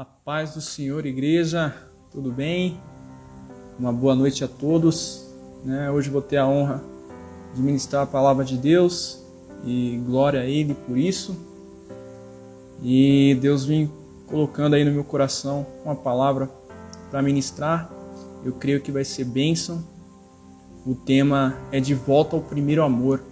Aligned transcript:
A 0.00 0.04
paz 0.06 0.54
do 0.54 0.62
Senhor, 0.62 1.04
igreja, 1.04 1.76
tudo 2.10 2.32
bem? 2.32 2.80
Uma 3.78 3.92
boa 3.92 4.14
noite 4.14 4.42
a 4.42 4.48
todos. 4.48 5.26
Né? 5.62 5.90
Hoje 5.90 6.08
vou 6.08 6.22
ter 6.22 6.38
a 6.38 6.48
honra 6.48 6.82
de 7.54 7.60
ministrar 7.60 8.04
a 8.04 8.06
palavra 8.06 8.42
de 8.42 8.56
Deus 8.56 9.22
e 9.62 10.02
glória 10.06 10.40
a 10.40 10.46
Ele 10.46 10.72
por 10.72 10.96
isso. 10.96 11.36
E 12.82 13.36
Deus 13.42 13.66
vem 13.66 13.92
colocando 14.26 14.72
aí 14.72 14.86
no 14.86 14.90
meu 14.90 15.04
coração 15.04 15.66
uma 15.84 15.94
palavra 15.94 16.48
para 17.10 17.20
ministrar. 17.20 17.92
Eu 18.42 18.54
creio 18.54 18.80
que 18.80 18.90
vai 18.90 19.04
ser 19.04 19.24
bênção. 19.24 19.84
O 20.86 20.94
tema 20.94 21.58
é 21.70 21.78
de 21.78 21.94
volta 21.94 22.36
ao 22.36 22.42
primeiro 22.42 22.82
amor. 22.82 23.22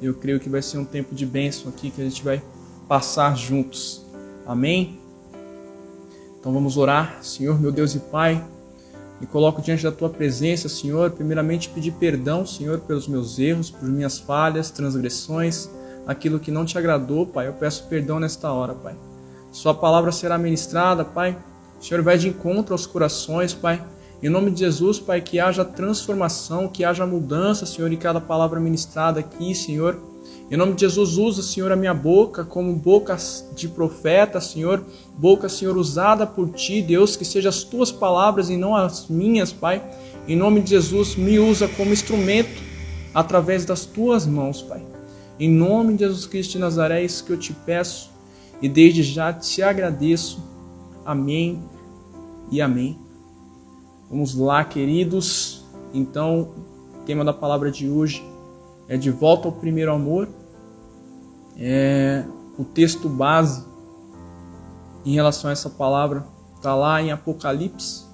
Eu 0.00 0.14
creio 0.14 0.40
que 0.40 0.48
vai 0.48 0.62
ser 0.62 0.78
um 0.78 0.86
tempo 0.86 1.14
de 1.14 1.26
bênção 1.26 1.68
aqui 1.68 1.90
que 1.90 2.00
a 2.00 2.04
gente 2.04 2.24
vai 2.24 2.42
passar 2.88 3.36
juntos. 3.36 4.06
Amém? 4.46 5.03
Então 6.44 6.52
vamos 6.52 6.76
orar. 6.76 7.20
Senhor, 7.22 7.58
meu 7.58 7.72
Deus 7.72 7.94
e 7.94 7.98
Pai, 7.98 8.44
me 9.18 9.26
coloco 9.26 9.62
diante 9.62 9.82
da 9.82 9.90
tua 9.90 10.10
presença, 10.10 10.68
Senhor. 10.68 11.10
Primeiramente, 11.12 11.70
pedir 11.70 11.92
perdão, 11.92 12.44
Senhor, 12.44 12.80
pelos 12.80 13.08
meus 13.08 13.38
erros, 13.38 13.70
por 13.70 13.88
minhas 13.88 14.18
falhas, 14.18 14.70
transgressões, 14.70 15.70
aquilo 16.06 16.38
que 16.38 16.50
não 16.50 16.66
te 16.66 16.76
agradou, 16.76 17.24
Pai. 17.24 17.48
Eu 17.48 17.54
peço 17.54 17.84
perdão 17.84 18.20
nesta 18.20 18.52
hora, 18.52 18.74
Pai. 18.74 18.94
Sua 19.50 19.72
palavra 19.72 20.12
será 20.12 20.36
ministrada, 20.36 21.02
Pai. 21.02 21.34
O 21.80 21.82
Senhor 21.82 22.02
vai 22.02 22.18
de 22.18 22.28
encontro 22.28 22.74
aos 22.74 22.84
corações, 22.84 23.54
Pai. 23.54 23.82
Em 24.22 24.28
nome 24.28 24.50
de 24.50 24.60
Jesus, 24.60 24.98
Pai, 24.98 25.22
que 25.22 25.40
haja 25.40 25.64
transformação, 25.64 26.68
que 26.68 26.84
haja 26.84 27.06
mudança, 27.06 27.64
Senhor, 27.64 27.90
em 27.90 27.96
cada 27.96 28.20
palavra 28.20 28.60
ministrada 28.60 29.18
aqui, 29.18 29.54
Senhor. 29.54 29.98
Em 30.50 30.58
nome 30.58 30.74
de 30.74 30.82
Jesus, 30.82 31.16
usa, 31.16 31.42
Senhor, 31.42 31.72
a 31.72 31.76
minha 31.76 31.94
boca 31.94 32.44
como 32.44 32.74
boca 32.74 33.16
de 33.56 33.66
profeta, 33.66 34.40
Senhor, 34.40 34.84
boca, 35.16 35.48
Senhor, 35.48 35.76
usada 35.76 36.26
por 36.26 36.50
Ti, 36.50 36.82
Deus, 36.82 37.16
que 37.16 37.24
sejam 37.24 37.48
as 37.48 37.64
Tuas 37.64 37.90
palavras 37.90 38.50
e 38.50 38.56
não 38.56 38.76
as 38.76 39.08
minhas, 39.08 39.52
Pai. 39.52 39.82
Em 40.28 40.36
nome 40.36 40.60
de 40.60 40.70
Jesus, 40.70 41.16
me 41.16 41.38
usa 41.38 41.66
como 41.66 41.92
instrumento 41.92 42.62
através 43.14 43.64
das 43.64 43.86
Tuas 43.86 44.26
mãos, 44.26 44.60
Pai. 44.60 44.84
Em 45.40 45.50
nome 45.50 45.94
de 45.94 46.00
Jesus 46.00 46.26
Cristo 46.26 46.52
de 46.52 46.58
Nazaré, 46.58 47.00
é 47.00 47.04
isso 47.04 47.24
que 47.24 47.32
eu 47.32 47.38
te 47.38 47.52
peço 47.52 48.10
e 48.60 48.68
desde 48.68 49.02
já 49.02 49.32
te 49.32 49.62
agradeço. 49.62 50.42
Amém 51.06 51.62
e 52.50 52.60
amém. 52.60 52.98
Vamos 54.10 54.34
lá, 54.34 54.62
queridos. 54.62 55.64
Então, 55.92 56.50
tema 57.06 57.24
da 57.24 57.32
palavra 57.32 57.70
de 57.70 57.88
hoje 57.88 58.33
é 58.88 58.96
de 58.96 59.10
volta 59.10 59.48
ao 59.48 59.52
primeiro 59.52 59.92
amor. 59.92 60.28
É 61.58 62.24
o 62.58 62.64
texto 62.64 63.08
base 63.08 63.64
em 65.04 65.14
relação 65.14 65.50
a 65.50 65.52
essa 65.52 65.68
palavra 65.68 66.24
está 66.64 66.74
lá 66.74 67.02
em 67.02 67.12
Apocalipse. 67.12 68.04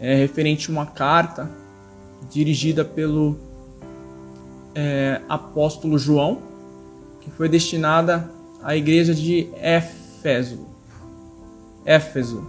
É 0.00 0.14
referente 0.14 0.70
a 0.70 0.72
uma 0.72 0.86
carta 0.86 1.50
dirigida 2.30 2.82
pelo 2.82 3.36
é, 4.74 5.20
apóstolo 5.28 5.98
João, 5.98 6.40
que 7.20 7.30
foi 7.30 7.48
destinada 7.48 8.30
à 8.62 8.74
igreja 8.74 9.14
de 9.14 9.48
Éfeso. 9.54 10.66
Éfeso, 11.84 12.46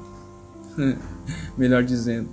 melhor 1.57 1.83
dizendo. 1.83 2.29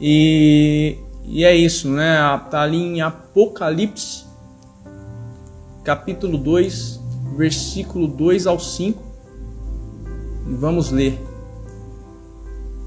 E 0.00 0.96
e 1.26 1.44
é 1.44 1.54
isso, 1.54 1.88
né? 1.88 2.16
Tá 2.50 2.62
ali 2.62 2.78
em 2.78 3.00
Apocalipse, 3.00 4.24
capítulo 5.82 6.38
2, 6.38 7.00
versículo 7.36 8.06
2 8.06 8.46
ao 8.46 8.60
5. 8.60 9.02
E 10.48 10.54
vamos 10.54 10.90
ler. 10.90 11.20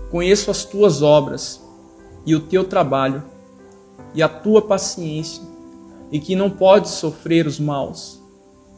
Conheço 0.10 0.50
as 0.50 0.64
tuas 0.64 1.02
obras 1.02 1.62
e 2.26 2.34
o 2.34 2.40
teu 2.40 2.64
trabalho 2.64 3.24
e 4.14 4.24
a 4.24 4.30
tua 4.30 4.62
paciência, 4.62 5.44
e 6.12 6.20
que 6.20 6.36
não 6.36 6.50
podes 6.50 6.92
sofrer 6.92 7.46
os 7.46 7.60
maus, 7.60 8.20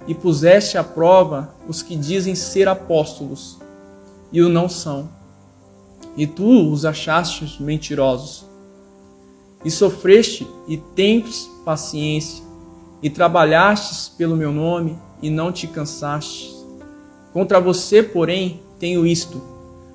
e 0.08 0.14
puseste 0.14 0.78
à 0.78 0.84
prova 0.84 1.54
os 1.68 1.82
que 1.82 1.96
dizem 1.96 2.36
ser 2.36 2.68
apóstolos 2.68 3.58
e 4.32 4.42
o 4.42 4.50
não 4.50 4.68
são, 4.68 5.10
e 6.18 6.28
tu 6.28 6.72
os 6.72 6.84
achastes 6.84 7.60
mentirosos 7.60 8.51
e 9.64 9.70
sofreste 9.70 10.48
e 10.68 10.78
tens 10.78 11.50
paciência, 11.64 12.44
e 13.02 13.10
trabalhastes 13.10 14.10
pelo 14.10 14.36
meu 14.36 14.52
nome 14.52 14.98
e 15.22 15.30
não 15.30 15.52
te 15.52 15.68
cansaste. 15.68 16.56
Contra 17.34 17.60
você, 17.60 18.04
porém, 18.04 18.62
tenho 18.80 19.06
isto: 19.06 19.42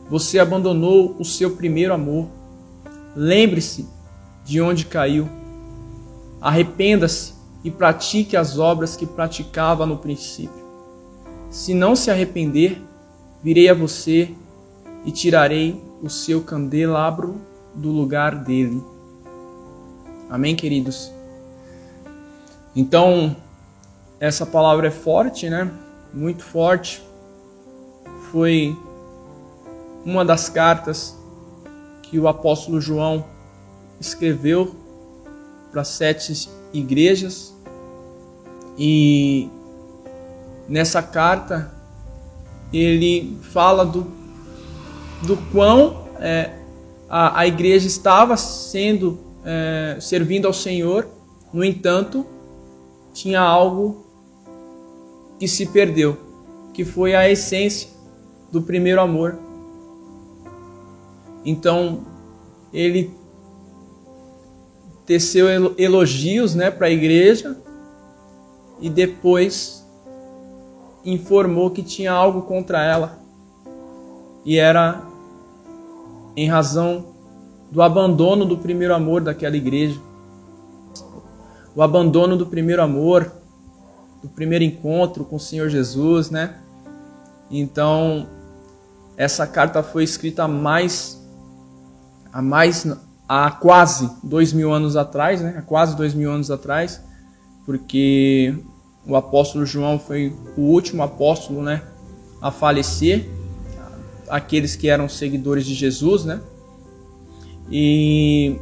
você 0.09 0.39
abandonou 0.39 1.15
o 1.19 1.25
seu 1.25 1.57
primeiro 1.57 1.95
amor. 1.95 2.29
Lembre-se 3.15 3.87
de 4.45 4.61
onde 4.61 4.87
caiu. 4.87 5.29
Arrependa-se 6.41 7.35
e 7.65 7.71
pratique 7.71 8.37
as 8.37 8.59
obras 8.59 8.97
que 8.97 9.07
praticava 9.07 9.87
no 9.87 9.99
princípio. 9.99 10.65
Se 11.51 11.73
não 11.73 11.97
se 11.97 12.11
arrepender, 12.11 12.81
virei 13.43 13.69
a 13.69 13.75
você 13.75 14.31
e 15.05 15.11
tirarei 15.11 15.81
o 16.03 16.11
seu 16.11 16.43
candelabro 16.43 17.41
do 17.75 17.91
lugar 17.91 18.35
dele 18.45 18.83
Amém, 20.29 20.57
queridos? 20.57 21.13
Então, 22.75 23.37
essa 24.19 24.45
palavra 24.45 24.89
é 24.89 24.91
forte, 24.91 25.49
né? 25.49 25.71
Muito 26.13 26.43
forte. 26.43 27.01
Foi 28.33 28.77
uma 30.05 30.25
das 30.25 30.49
cartas 30.49 31.17
que 32.03 32.19
o 32.19 32.27
apóstolo 32.27 32.81
João 32.81 33.25
escreveu 34.01 34.75
para 35.71 35.85
sete 35.85 36.49
igrejas. 36.73 37.55
E 38.77 39.49
nessa 40.69 41.03
carta 41.03 41.73
ele 42.73 43.39
fala 43.43 43.87
do, 43.87 44.07
do 45.23 45.37
quão 45.53 46.09
é, 46.19 46.51
a, 47.09 47.41
a 47.41 47.47
igreja 47.47 47.87
estava 47.87 48.37
sendo 48.37 49.26
é, 49.47 49.99
servindo 50.01 50.47
ao 50.47 50.53
Senhor, 50.53 51.09
no 51.53 51.65
entanto, 51.65 52.27
tinha 53.15 53.41
algo 53.41 54.05
que 55.39 55.47
se 55.47 55.67
perdeu, 55.67 56.19
que 56.75 56.85
foi 56.85 57.15
a 57.15 57.31
essência 57.31 57.89
do 58.51 58.61
primeiro 58.61 59.01
amor. 59.01 59.39
Então, 61.45 62.05
ele 62.73 63.15
teceu 65.07 65.47
elogios 65.79 66.57
né, 66.57 66.69
para 66.69 66.89
a 66.89 66.91
igreja 66.91 67.57
e 68.81 68.91
depois 68.91 69.87
informou 71.05 71.71
que 71.71 71.85
tinha 71.85 72.11
algo 72.11 72.43
contra 72.43 72.83
ela. 72.83 73.21
E 74.45 74.59
era 74.59 75.03
em 76.37 76.49
razão 76.49 77.16
do 77.71 77.83
abandono 77.83 78.45
do 78.45 78.57
primeiro 78.59 78.95
amor 78.95 79.21
daquela 79.21 79.57
igreja. 79.57 80.01
O 81.75 81.83
abandono 81.83 82.37
do 82.37 82.47
primeiro 82.47 82.83
amor, 82.83 83.31
do 84.23 84.29
primeiro 84.29 84.65
encontro 84.65 85.25
com 85.25 85.37
o 85.37 85.41
Senhor 85.41 85.69
Jesus, 85.69 86.31
né? 86.31 86.57
Então, 87.51 88.27
essa 89.17 89.47
carta 89.47 89.83
foi 89.83 90.05
escrita 90.05 90.45
há 90.45 90.49
mais, 90.49 91.23
há 92.33 92.41
mais, 92.41 92.87
há 93.29 93.51
quase 93.51 94.11
dois 94.23 94.53
mil 94.53 94.73
anos 94.73 94.97
atrás, 94.97 95.41
né? 95.41 95.57
Há 95.59 95.63
quase 95.63 95.97
dois 95.97 96.15
mil 96.15 96.31
anos 96.31 96.51
atrás, 96.51 97.01
porque 97.65 98.55
o 99.07 99.15
apóstolo 99.15 99.67
João 99.67 99.99
foi 99.99 100.35
o 100.57 100.63
último 100.63 101.03
apóstolo, 101.03 101.63
né? 101.63 101.83
A 102.41 102.51
falecer, 102.51 103.29
aqueles 104.29 104.75
que 104.77 104.89
eram 104.89 105.09
seguidores 105.09 105.67
de 105.67 105.75
Jesus, 105.75 106.25
né? 106.25 106.41
E 107.71 108.57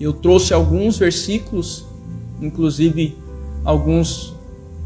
eu 0.00 0.12
trouxe 0.12 0.54
alguns 0.54 0.98
versículos, 0.98 1.84
inclusive 2.40 3.16
alguns 3.64 4.34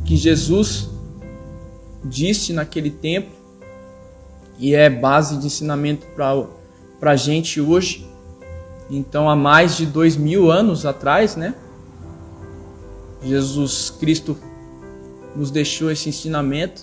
que 0.04 0.16
Jesus 0.16 0.88
disse 2.04 2.52
naquele 2.52 2.90
tempo, 2.90 3.30
e 4.58 4.74
é 4.74 4.88
base 4.90 5.38
de 5.38 5.46
ensinamento 5.46 6.06
para 6.14 7.10
a 7.12 7.16
gente 7.16 7.60
hoje. 7.60 8.06
Então, 8.90 9.28
há 9.28 9.36
mais 9.36 9.76
de 9.76 9.86
dois 9.86 10.16
mil 10.16 10.50
anos 10.50 10.84
atrás, 10.84 11.36
né? 11.36 11.54
Jesus 13.24 13.90
Cristo 13.90 14.36
nos 15.34 15.50
deixou 15.50 15.90
esse 15.90 16.08
ensinamento 16.08 16.82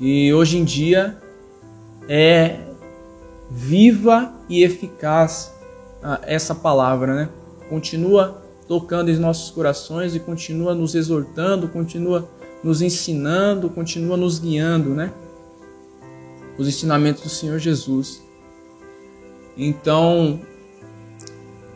e 0.00 0.32
hoje 0.34 0.58
em 0.58 0.64
dia 0.64 1.16
é 2.08 2.71
viva 3.54 4.32
e 4.48 4.62
eficaz 4.62 5.52
essa 6.22 6.54
palavra, 6.54 7.14
né? 7.14 7.28
Continua 7.68 8.42
tocando 8.66 9.10
em 9.10 9.16
nossos 9.16 9.50
corações 9.50 10.14
e 10.14 10.20
continua 10.20 10.74
nos 10.74 10.94
exortando, 10.94 11.68
continua 11.68 12.28
nos 12.64 12.80
ensinando, 12.82 13.68
continua 13.68 14.16
nos 14.16 14.38
guiando, 14.38 14.90
né? 14.90 15.12
os 16.56 16.68
ensinamentos 16.68 17.22
do 17.22 17.28
Senhor 17.28 17.58
Jesus. 17.58 18.22
Então, 19.56 20.40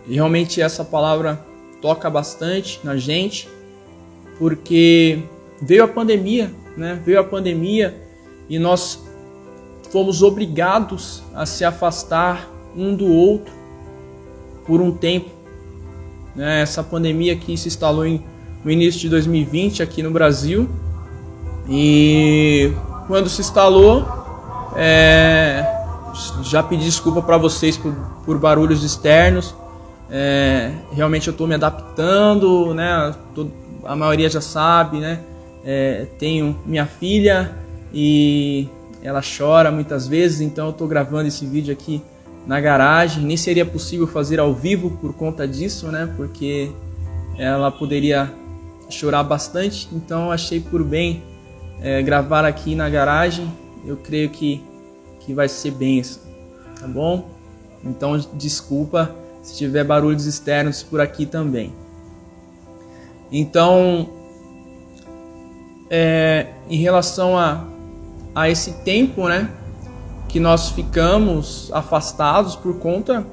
realmente 0.08 0.60
essa 0.60 0.84
palavra 0.84 1.44
toca 1.80 2.08
bastante 2.08 2.80
na 2.82 2.96
gente, 2.96 3.48
porque 4.38 5.22
veio 5.60 5.84
a 5.84 5.88
pandemia, 5.88 6.52
né? 6.76 7.00
Veio 7.04 7.20
a 7.20 7.24
pandemia 7.24 7.94
e 8.48 8.58
nós 8.58 9.05
fomos 9.90 10.22
obrigados 10.22 11.22
a 11.34 11.46
se 11.46 11.64
afastar 11.64 12.48
um 12.76 12.94
do 12.94 13.06
outro 13.06 13.52
por 14.66 14.80
um 14.80 14.92
tempo. 14.92 15.30
Né? 16.34 16.62
Essa 16.62 16.82
pandemia 16.82 17.36
que 17.36 17.56
se 17.56 17.68
instalou 17.68 18.06
em, 18.06 18.22
no 18.64 18.70
início 18.70 19.00
de 19.00 19.08
2020 19.08 19.82
aqui 19.82 20.02
no 20.02 20.10
Brasil 20.10 20.68
e 21.68 22.72
quando 23.06 23.28
se 23.28 23.40
instalou, 23.40 24.06
é, 24.76 25.64
já 26.42 26.62
pedi 26.62 26.84
desculpa 26.84 27.22
para 27.22 27.36
vocês 27.36 27.76
por, 27.76 27.92
por, 28.24 28.38
barulhos 28.38 28.84
externos. 28.84 29.54
É, 30.10 30.72
realmente 30.92 31.26
eu 31.26 31.32
estou 31.32 31.46
me 31.46 31.54
adaptando, 31.54 32.72
né? 32.74 33.14
Tô, 33.34 33.48
a 33.84 33.96
maioria 33.96 34.28
já 34.28 34.40
sabe, 34.40 34.98
né? 34.98 35.20
É, 35.64 36.06
tenho 36.18 36.56
minha 36.64 36.86
filha 36.86 37.56
e 37.92 38.68
ela 39.06 39.20
chora 39.22 39.70
muitas 39.70 40.08
vezes, 40.08 40.40
então 40.40 40.66
eu 40.66 40.72
estou 40.72 40.88
gravando 40.88 41.28
esse 41.28 41.46
vídeo 41.46 41.72
aqui 41.72 42.02
na 42.44 42.60
garagem. 42.60 43.24
Nem 43.24 43.36
seria 43.36 43.64
possível 43.64 44.04
fazer 44.04 44.40
ao 44.40 44.52
vivo 44.52 44.98
por 45.00 45.14
conta 45.14 45.46
disso, 45.46 45.86
né? 45.92 46.12
Porque 46.16 46.72
ela 47.38 47.70
poderia 47.70 48.28
chorar 48.90 49.22
bastante, 49.22 49.88
então 49.92 50.32
achei 50.32 50.58
por 50.58 50.82
bem 50.82 51.22
é, 51.80 52.02
gravar 52.02 52.44
aqui 52.44 52.74
na 52.74 52.88
garagem. 52.88 53.48
Eu 53.86 53.96
creio 53.96 54.28
que, 54.28 54.60
que 55.20 55.32
vai 55.32 55.48
ser 55.48 55.70
benção, 55.70 56.22
tá 56.80 56.88
bom? 56.88 57.30
Então 57.84 58.18
desculpa 58.34 59.14
se 59.40 59.56
tiver 59.56 59.84
barulhos 59.84 60.26
externos 60.26 60.82
por 60.82 61.00
aqui 61.00 61.26
também. 61.26 61.72
Então, 63.30 64.08
é, 65.88 66.48
em 66.68 66.78
relação 66.78 67.38
a, 67.38 67.75
a 68.36 68.50
esse 68.50 68.72
tempo, 68.84 69.26
né, 69.30 69.48
que 70.28 70.38
nós 70.38 70.68
ficamos 70.68 71.70
afastados 71.72 72.54
por 72.54 72.78
conta 72.78 73.26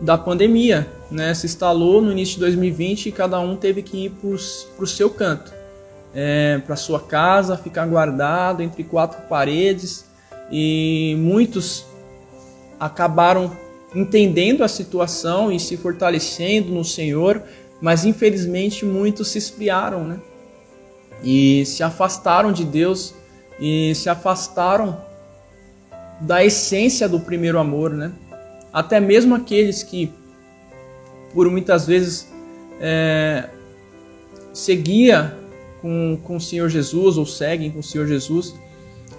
da 0.00 0.18
pandemia, 0.18 0.90
né, 1.08 1.32
se 1.32 1.46
instalou 1.46 2.02
no 2.02 2.10
início 2.10 2.34
de 2.34 2.40
2020 2.40 3.06
e 3.06 3.12
cada 3.12 3.38
um 3.38 3.54
teve 3.54 3.82
que 3.82 4.06
ir 4.06 4.10
para 4.10 4.84
o 4.84 4.86
seu 4.86 5.08
canto 5.10 5.52
é, 6.12 6.60
para 6.66 6.74
sua 6.74 6.98
casa, 6.98 7.56
ficar 7.56 7.86
guardado 7.86 8.64
entre 8.64 8.82
quatro 8.82 9.22
paredes 9.28 10.06
e 10.50 11.14
muitos 11.20 11.86
acabaram 12.80 13.56
entendendo 13.94 14.64
a 14.64 14.68
situação 14.68 15.52
e 15.52 15.60
se 15.60 15.76
fortalecendo 15.76 16.72
no 16.72 16.84
Senhor, 16.84 17.40
mas 17.80 18.04
infelizmente 18.04 18.84
muitos 18.84 19.28
se 19.28 19.38
esfriaram, 19.38 20.02
né? 20.02 20.18
E 21.22 21.64
se 21.64 21.84
afastaram 21.84 22.50
de 22.50 22.64
Deus 22.64 23.14
e 23.62 23.94
se 23.94 24.08
afastaram 24.08 25.00
da 26.20 26.44
essência 26.44 27.08
do 27.08 27.20
primeiro 27.20 27.60
amor, 27.60 27.90
né? 27.90 28.10
Até 28.72 28.98
mesmo 28.98 29.36
aqueles 29.36 29.84
que 29.84 30.12
por 31.32 31.48
muitas 31.48 31.86
vezes 31.86 32.28
é, 32.80 33.48
seguia 34.52 35.38
com, 35.80 36.18
com 36.24 36.36
o 36.36 36.40
Senhor 36.40 36.68
Jesus 36.68 37.16
ou 37.16 37.24
seguem 37.24 37.70
com 37.70 37.78
o 37.78 37.82
Senhor 37.82 38.08
Jesus 38.08 38.52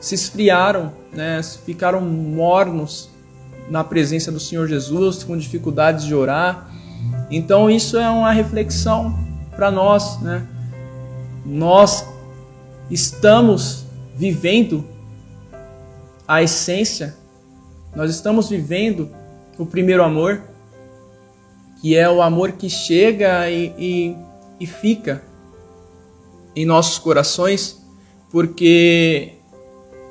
se 0.01 0.15
esfriaram, 0.15 0.91
né, 1.13 1.41
ficaram 1.65 2.01
mornos 2.01 3.09
na 3.69 3.85
presença 3.85 4.29
do 4.29 4.39
Senhor 4.41 4.67
Jesus, 4.67 5.23
com 5.23 5.37
dificuldades 5.37 6.03
de 6.03 6.13
orar. 6.13 6.69
Então 7.31 7.69
isso 7.69 7.97
é 7.97 8.09
uma 8.09 8.33
reflexão 8.33 9.17
para 9.55 9.71
nós, 9.71 10.19
né? 10.19 10.45
Nós 11.45 12.05
estamos 12.91 13.82
vivendo 14.15 14.85
a 16.27 16.41
essência, 16.41 17.15
nós 17.95 18.09
estamos 18.09 18.49
vivendo 18.49 19.09
o 19.57 19.65
primeiro 19.65 20.03
amor, 20.03 20.41
que 21.81 21.95
é 21.95 22.09
o 22.09 22.21
amor 22.21 22.53
que 22.53 22.69
chega 22.69 23.49
e, 23.49 23.73
e, 23.77 24.17
e 24.59 24.65
fica 24.65 25.23
em 26.55 26.65
nossos 26.65 26.97
corações, 26.97 27.81
porque 28.31 29.33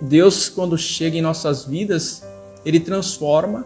Deus, 0.01 0.49
quando 0.49 0.77
chega 0.77 1.17
em 1.17 1.23
nossas 1.23 1.65
vidas, 1.65 2.23
Ele 2.65 2.81
transforma, 2.81 3.65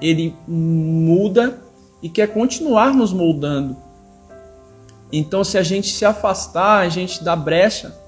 Ele 0.00 0.34
muda 0.46 1.62
e 2.02 2.08
quer 2.08 2.32
continuar 2.32 2.94
nos 2.94 3.12
moldando. 3.12 3.76
Então, 5.12 5.42
se 5.42 5.58
a 5.58 5.62
gente 5.62 5.92
se 5.92 6.04
afastar, 6.04 6.80
a 6.80 6.88
gente 6.88 7.24
dá 7.24 7.34
brecha 7.34 7.99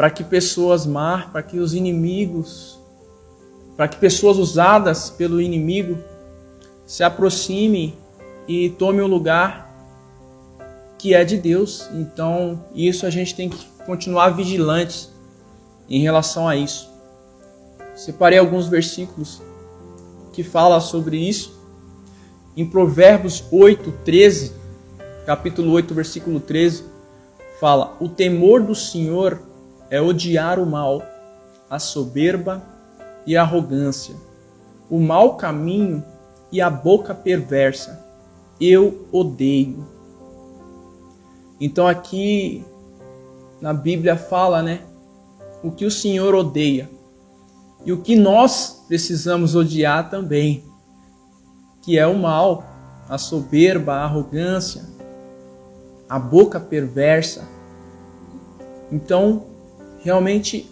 para 0.00 0.08
que 0.08 0.24
pessoas 0.24 0.86
mar, 0.86 1.30
para 1.30 1.42
que 1.42 1.58
os 1.58 1.74
inimigos, 1.74 2.80
para 3.76 3.86
que 3.86 3.98
pessoas 3.98 4.38
usadas 4.38 5.10
pelo 5.10 5.42
inimigo 5.42 5.98
se 6.86 7.04
aproximem 7.04 7.94
e 8.48 8.70
tomem 8.70 9.02
o 9.02 9.06
lugar 9.06 9.70
que 10.96 11.12
é 11.12 11.22
de 11.22 11.36
Deus. 11.36 11.86
Então, 11.92 12.64
isso 12.74 13.04
a 13.04 13.10
gente 13.10 13.34
tem 13.34 13.50
que 13.50 13.62
continuar 13.84 14.30
vigilantes 14.30 15.10
em 15.86 16.00
relação 16.00 16.48
a 16.48 16.56
isso. 16.56 16.88
Separei 17.94 18.38
alguns 18.38 18.68
versículos 18.68 19.42
que 20.32 20.42
falam 20.42 20.80
sobre 20.80 21.18
isso. 21.18 21.60
Em 22.56 22.64
Provérbios 22.64 23.44
8, 23.52 23.92
13, 24.02 24.54
capítulo 25.26 25.70
8, 25.72 25.92
versículo 25.92 26.40
13, 26.40 26.84
fala: 27.60 27.98
O 28.00 28.08
temor 28.08 28.62
do 28.62 28.74
Senhor 28.74 29.49
é 29.90 30.00
odiar 30.00 30.58
o 30.58 30.64
mal, 30.64 31.02
a 31.68 31.78
soberba 31.78 32.62
e 33.26 33.36
a 33.36 33.42
arrogância, 33.42 34.14
o 34.88 34.98
mau 34.98 35.36
caminho 35.36 36.02
e 36.52 36.60
a 36.60 36.70
boca 36.70 37.14
perversa. 37.14 38.04
Eu 38.60 39.06
odeio. 39.10 39.86
Então 41.60 41.86
aqui 41.86 42.64
na 43.60 43.74
Bíblia 43.74 44.16
fala, 44.16 44.62
né, 44.62 44.80
o 45.62 45.70
que 45.70 45.84
o 45.84 45.90
Senhor 45.90 46.34
odeia 46.34 46.88
e 47.84 47.92
o 47.92 48.00
que 48.00 48.16
nós 48.16 48.84
precisamos 48.88 49.54
odiar 49.54 50.08
também, 50.10 50.64
que 51.82 51.98
é 51.98 52.06
o 52.06 52.18
mal, 52.18 52.64
a 53.08 53.18
soberba, 53.18 53.94
a 53.94 54.04
arrogância, 54.04 54.84
a 56.08 56.18
boca 56.18 56.60
perversa. 56.60 57.48
Então, 58.90 59.49
realmente 60.02 60.68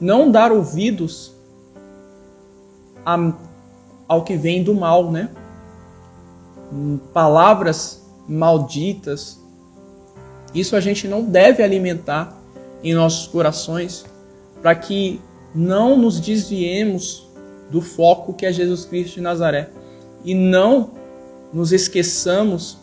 não 0.00 0.30
dar 0.30 0.52
ouvidos 0.52 1.32
a, 3.04 3.32
ao 4.08 4.24
que 4.24 4.36
vem 4.36 4.62
do 4.62 4.74
mal, 4.74 5.10
né? 5.10 5.30
Palavras 7.12 8.02
malditas, 8.28 9.40
isso 10.54 10.74
a 10.74 10.80
gente 10.80 11.06
não 11.06 11.22
deve 11.22 11.62
alimentar 11.62 12.36
em 12.82 12.94
nossos 12.94 13.26
corações 13.26 14.04
para 14.60 14.74
que 14.74 15.20
não 15.54 15.96
nos 15.96 16.18
desviemos 16.18 17.26
do 17.70 17.80
foco 17.80 18.34
que 18.34 18.46
é 18.46 18.52
Jesus 18.52 18.84
Cristo 18.84 19.14
de 19.14 19.20
Nazaré 19.20 19.70
e 20.24 20.34
não 20.34 20.90
nos 21.52 21.72
esqueçamos 21.72 22.76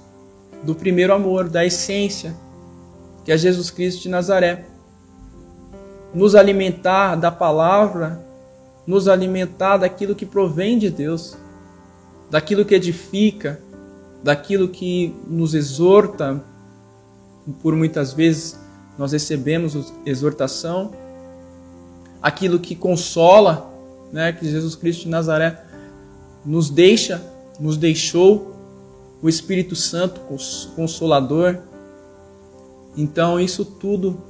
do 0.63 0.73
primeiro 0.73 1.13
amor, 1.13 1.49
da 1.49 1.65
essência 1.65 2.35
que 3.23 3.31
é 3.31 3.37
Jesus 3.37 3.69
Cristo 3.69 4.01
de 4.01 4.09
Nazaré. 4.09 4.65
Nos 6.13 6.35
alimentar 6.35 7.15
da 7.15 7.31
palavra, 7.31 8.23
nos 8.85 9.07
alimentar 9.07 9.77
daquilo 9.77 10.15
que 10.15 10.25
provém 10.25 10.77
de 10.77 10.89
Deus, 10.89 11.35
daquilo 12.29 12.65
que 12.65 12.75
edifica, 12.75 13.59
daquilo 14.23 14.67
que 14.67 15.15
nos 15.27 15.53
exorta, 15.53 16.43
por 17.61 17.75
muitas 17.75 18.13
vezes 18.13 18.59
nós 18.97 19.11
recebemos 19.11 19.93
exortação, 20.05 20.91
aquilo 22.21 22.59
que 22.59 22.75
consola, 22.75 23.69
né, 24.11 24.31
que 24.31 24.49
Jesus 24.49 24.75
Cristo 24.75 25.03
de 25.03 25.09
Nazaré 25.09 25.61
nos 26.45 26.69
deixa, 26.69 27.21
nos 27.59 27.77
deixou 27.77 28.53
o 29.21 29.29
Espírito 29.29 29.75
Santo 29.75 30.21
consolador. 30.75 31.57
Então 32.95 33.39
isso 33.39 33.65
tudo 33.65 34.21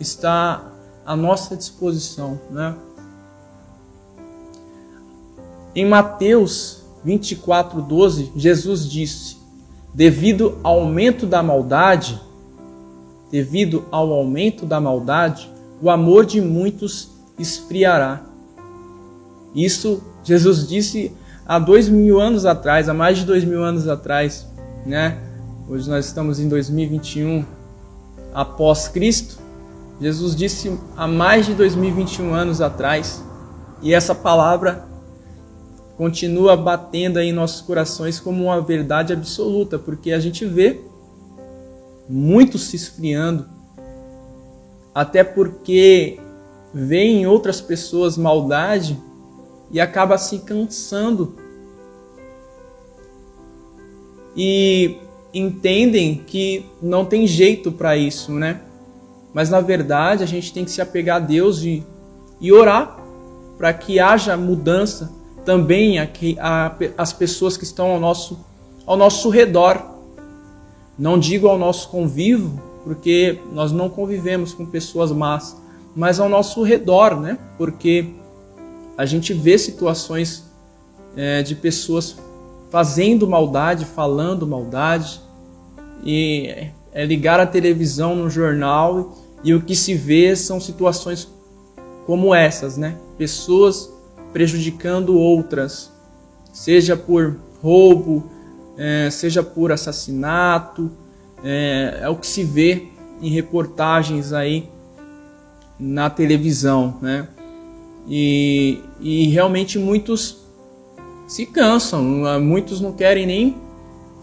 está 0.00 0.67
à 1.08 1.16
nossa 1.16 1.56
disposição, 1.56 2.38
né? 2.50 2.74
Em 5.74 5.86
Mateus 5.86 6.82
24:12, 7.02 8.30
Jesus 8.36 8.86
disse: 8.86 9.38
Devido 9.94 10.58
ao 10.62 10.80
aumento 10.80 11.26
da 11.26 11.42
maldade, 11.42 12.20
devido 13.30 13.86
ao 13.90 14.12
aumento 14.12 14.66
da 14.66 14.78
maldade, 14.82 15.50
o 15.80 15.88
amor 15.88 16.26
de 16.26 16.42
muitos 16.42 17.08
esfriará. 17.38 18.20
Isso 19.54 20.02
Jesus 20.22 20.68
disse 20.68 21.16
há 21.46 21.58
dois 21.58 21.88
mil 21.88 22.20
anos 22.20 22.44
atrás, 22.44 22.86
há 22.86 22.92
mais 22.92 23.16
de 23.16 23.24
dois 23.24 23.44
mil 23.44 23.64
anos 23.64 23.88
atrás, 23.88 24.46
né? 24.84 25.18
Hoje 25.66 25.88
nós 25.88 26.04
estamos 26.04 26.38
em 26.38 26.50
2021 26.50 27.46
após 28.34 28.88
Cristo. 28.88 29.47
Jesus 30.00 30.36
disse 30.36 30.78
há 30.96 31.08
mais 31.08 31.46
de 31.46 31.54
2021 31.54 32.32
anos 32.32 32.60
atrás, 32.60 33.24
e 33.82 33.92
essa 33.92 34.14
palavra 34.14 34.86
continua 35.96 36.56
batendo 36.56 37.18
em 37.18 37.32
nossos 37.32 37.60
corações 37.60 38.20
como 38.20 38.44
uma 38.44 38.60
verdade 38.60 39.12
absoluta, 39.12 39.78
porque 39.78 40.12
a 40.12 40.20
gente 40.20 40.44
vê 40.44 40.80
muito 42.08 42.56
se 42.56 42.76
esfriando, 42.76 43.46
até 44.94 45.24
porque 45.24 46.20
vê 46.72 47.02
em 47.02 47.26
outras 47.26 47.60
pessoas 47.60 48.16
maldade 48.16 48.96
e 49.70 49.80
acaba 49.80 50.16
se 50.16 50.38
cansando. 50.38 51.34
E 54.36 54.98
entendem 55.34 56.22
que 56.26 56.64
não 56.80 57.04
tem 57.04 57.26
jeito 57.26 57.72
para 57.72 57.96
isso, 57.96 58.32
né? 58.32 58.60
Mas 59.32 59.50
na 59.50 59.60
verdade 59.60 60.22
a 60.22 60.26
gente 60.26 60.52
tem 60.52 60.64
que 60.64 60.70
se 60.70 60.80
apegar 60.80 61.16
a 61.16 61.20
Deus 61.20 61.62
e, 61.62 61.84
e 62.40 62.52
orar 62.52 62.98
para 63.56 63.72
que 63.72 63.98
haja 63.98 64.36
mudança 64.36 65.12
também 65.44 65.98
aqui 65.98 66.36
a, 66.40 66.74
as 66.96 67.12
pessoas 67.12 67.56
que 67.56 67.64
estão 67.64 67.90
ao 67.90 68.00
nosso, 68.00 68.38
ao 68.86 68.96
nosso 68.96 69.28
redor. 69.30 69.82
Não 70.98 71.18
digo 71.18 71.48
ao 71.48 71.58
nosso 71.58 71.88
convívio, 71.88 72.60
porque 72.84 73.40
nós 73.52 73.72
não 73.72 73.88
convivemos 73.88 74.52
com 74.52 74.66
pessoas 74.66 75.12
más, 75.12 75.56
mas 75.94 76.20
ao 76.20 76.28
nosso 76.28 76.62
redor, 76.62 77.20
né? 77.20 77.38
Porque 77.56 78.14
a 78.96 79.04
gente 79.04 79.32
vê 79.32 79.56
situações 79.56 80.44
é, 81.16 81.42
de 81.42 81.54
pessoas 81.54 82.16
fazendo 82.70 83.26
maldade, 83.26 83.84
falando 83.84 84.46
maldade, 84.46 85.20
e 86.04 86.68
é 86.98 87.06
ligar 87.06 87.38
a 87.38 87.46
televisão 87.46 88.16
no 88.16 88.28
jornal 88.28 89.16
e 89.44 89.54
o 89.54 89.62
que 89.62 89.76
se 89.76 89.94
vê 89.94 90.34
são 90.34 90.60
situações 90.60 91.32
como 92.04 92.34
essas, 92.34 92.76
né? 92.76 92.96
Pessoas 93.16 93.88
prejudicando 94.32 95.16
outras, 95.16 95.92
seja 96.52 96.96
por 96.96 97.36
roubo, 97.62 98.28
é, 98.76 99.10
seja 99.10 99.44
por 99.44 99.70
assassinato, 99.70 100.90
é, 101.44 102.00
é 102.02 102.08
o 102.08 102.16
que 102.16 102.26
se 102.26 102.42
vê 102.42 102.88
em 103.22 103.30
reportagens 103.30 104.32
aí 104.32 104.68
na 105.78 106.10
televisão, 106.10 106.96
né? 107.00 107.28
E, 108.08 108.80
e 108.98 109.28
realmente 109.28 109.78
muitos 109.78 110.38
se 111.28 111.46
cansam, 111.46 112.02
muitos 112.40 112.80
não 112.80 112.92
querem 112.92 113.24
nem 113.24 113.56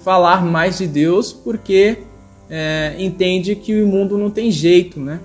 falar 0.03 0.43
mais 0.43 0.77
de 0.79 0.87
Deus 0.87 1.31
porque 1.31 2.03
é, 2.49 2.95
entende 2.99 3.55
que 3.55 3.81
o 3.81 3.87
mundo 3.87 4.17
não 4.17 4.29
tem 4.29 4.51
jeito, 4.51 4.99
né? 4.99 5.19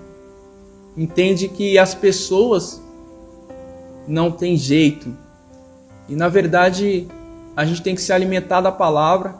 Entende 0.97 1.49
que 1.49 1.79
as 1.79 1.95
pessoas 1.95 2.83
não 4.07 4.31
têm 4.31 4.57
jeito. 4.57 5.15
E 6.09 6.17
na 6.17 6.29
verdade 6.29 7.07
a 7.57 7.65
gente 7.65 7.83
tem 7.83 7.95
que 7.95 8.01
se 8.01 8.13
alimentar 8.13 8.61
da 8.61 8.73
palavra 8.73 9.37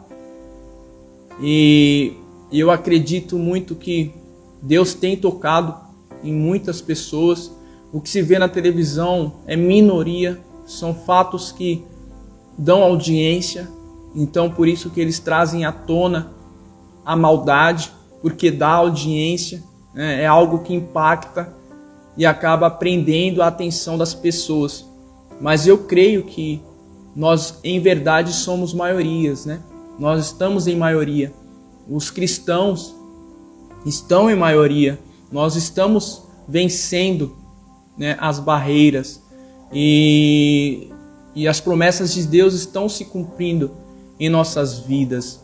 e 1.41 2.13
eu 2.51 2.69
acredito 2.69 3.37
muito 3.37 3.75
que 3.75 4.13
Deus 4.61 4.93
tem 4.93 5.17
tocado 5.17 5.75
em 6.23 6.33
muitas 6.33 6.81
pessoas 6.81 7.51
o 7.91 7.99
que 7.99 8.09
se 8.09 8.21
vê 8.21 8.39
na 8.39 8.47
televisão 8.47 9.33
é 9.45 9.55
minoria, 9.55 10.39
são 10.65 10.93
fatos 10.93 11.51
que 11.51 11.83
dão 12.57 12.81
audiência, 12.81 13.67
então 14.15 14.49
por 14.49 14.67
isso 14.67 14.89
que 14.89 15.01
eles 15.01 15.19
trazem 15.19 15.65
à 15.65 15.71
tona 15.73 16.31
a 17.05 17.15
maldade, 17.15 17.91
porque 18.21 18.51
dá 18.51 18.69
audiência, 18.69 19.63
né? 19.93 20.23
é 20.23 20.27
algo 20.27 20.59
que 20.59 20.73
impacta 20.73 21.53
e 22.17 22.25
acaba 22.25 22.69
prendendo 22.69 23.41
a 23.41 23.47
atenção 23.47 23.97
das 23.97 24.13
pessoas. 24.13 24.85
Mas 25.39 25.65
eu 25.65 25.79
creio 25.79 26.23
que 26.23 26.61
nós 27.15 27.59
em 27.63 27.79
verdade 27.79 28.31
somos 28.33 28.73
maiorias, 28.73 29.45
né? 29.45 29.61
Nós 29.99 30.25
estamos 30.25 30.67
em 30.67 30.75
maioria. 30.75 31.33
Os 31.89 32.09
cristãos 32.09 32.95
estão 33.85 34.29
em 34.29 34.35
maioria. 34.35 34.99
Nós 35.31 35.55
estamos 35.55 36.23
vencendo 36.47 37.35
né, 37.97 38.17
as 38.19 38.39
barreiras 38.39 39.21
e, 39.71 40.89
e 41.35 41.47
as 41.47 41.59
promessas 41.59 42.13
de 42.13 42.23
Deus 42.23 42.53
estão 42.53 42.89
se 42.89 43.05
cumprindo 43.05 43.71
em 44.19 44.29
nossas 44.29 44.79
vidas. 44.79 45.40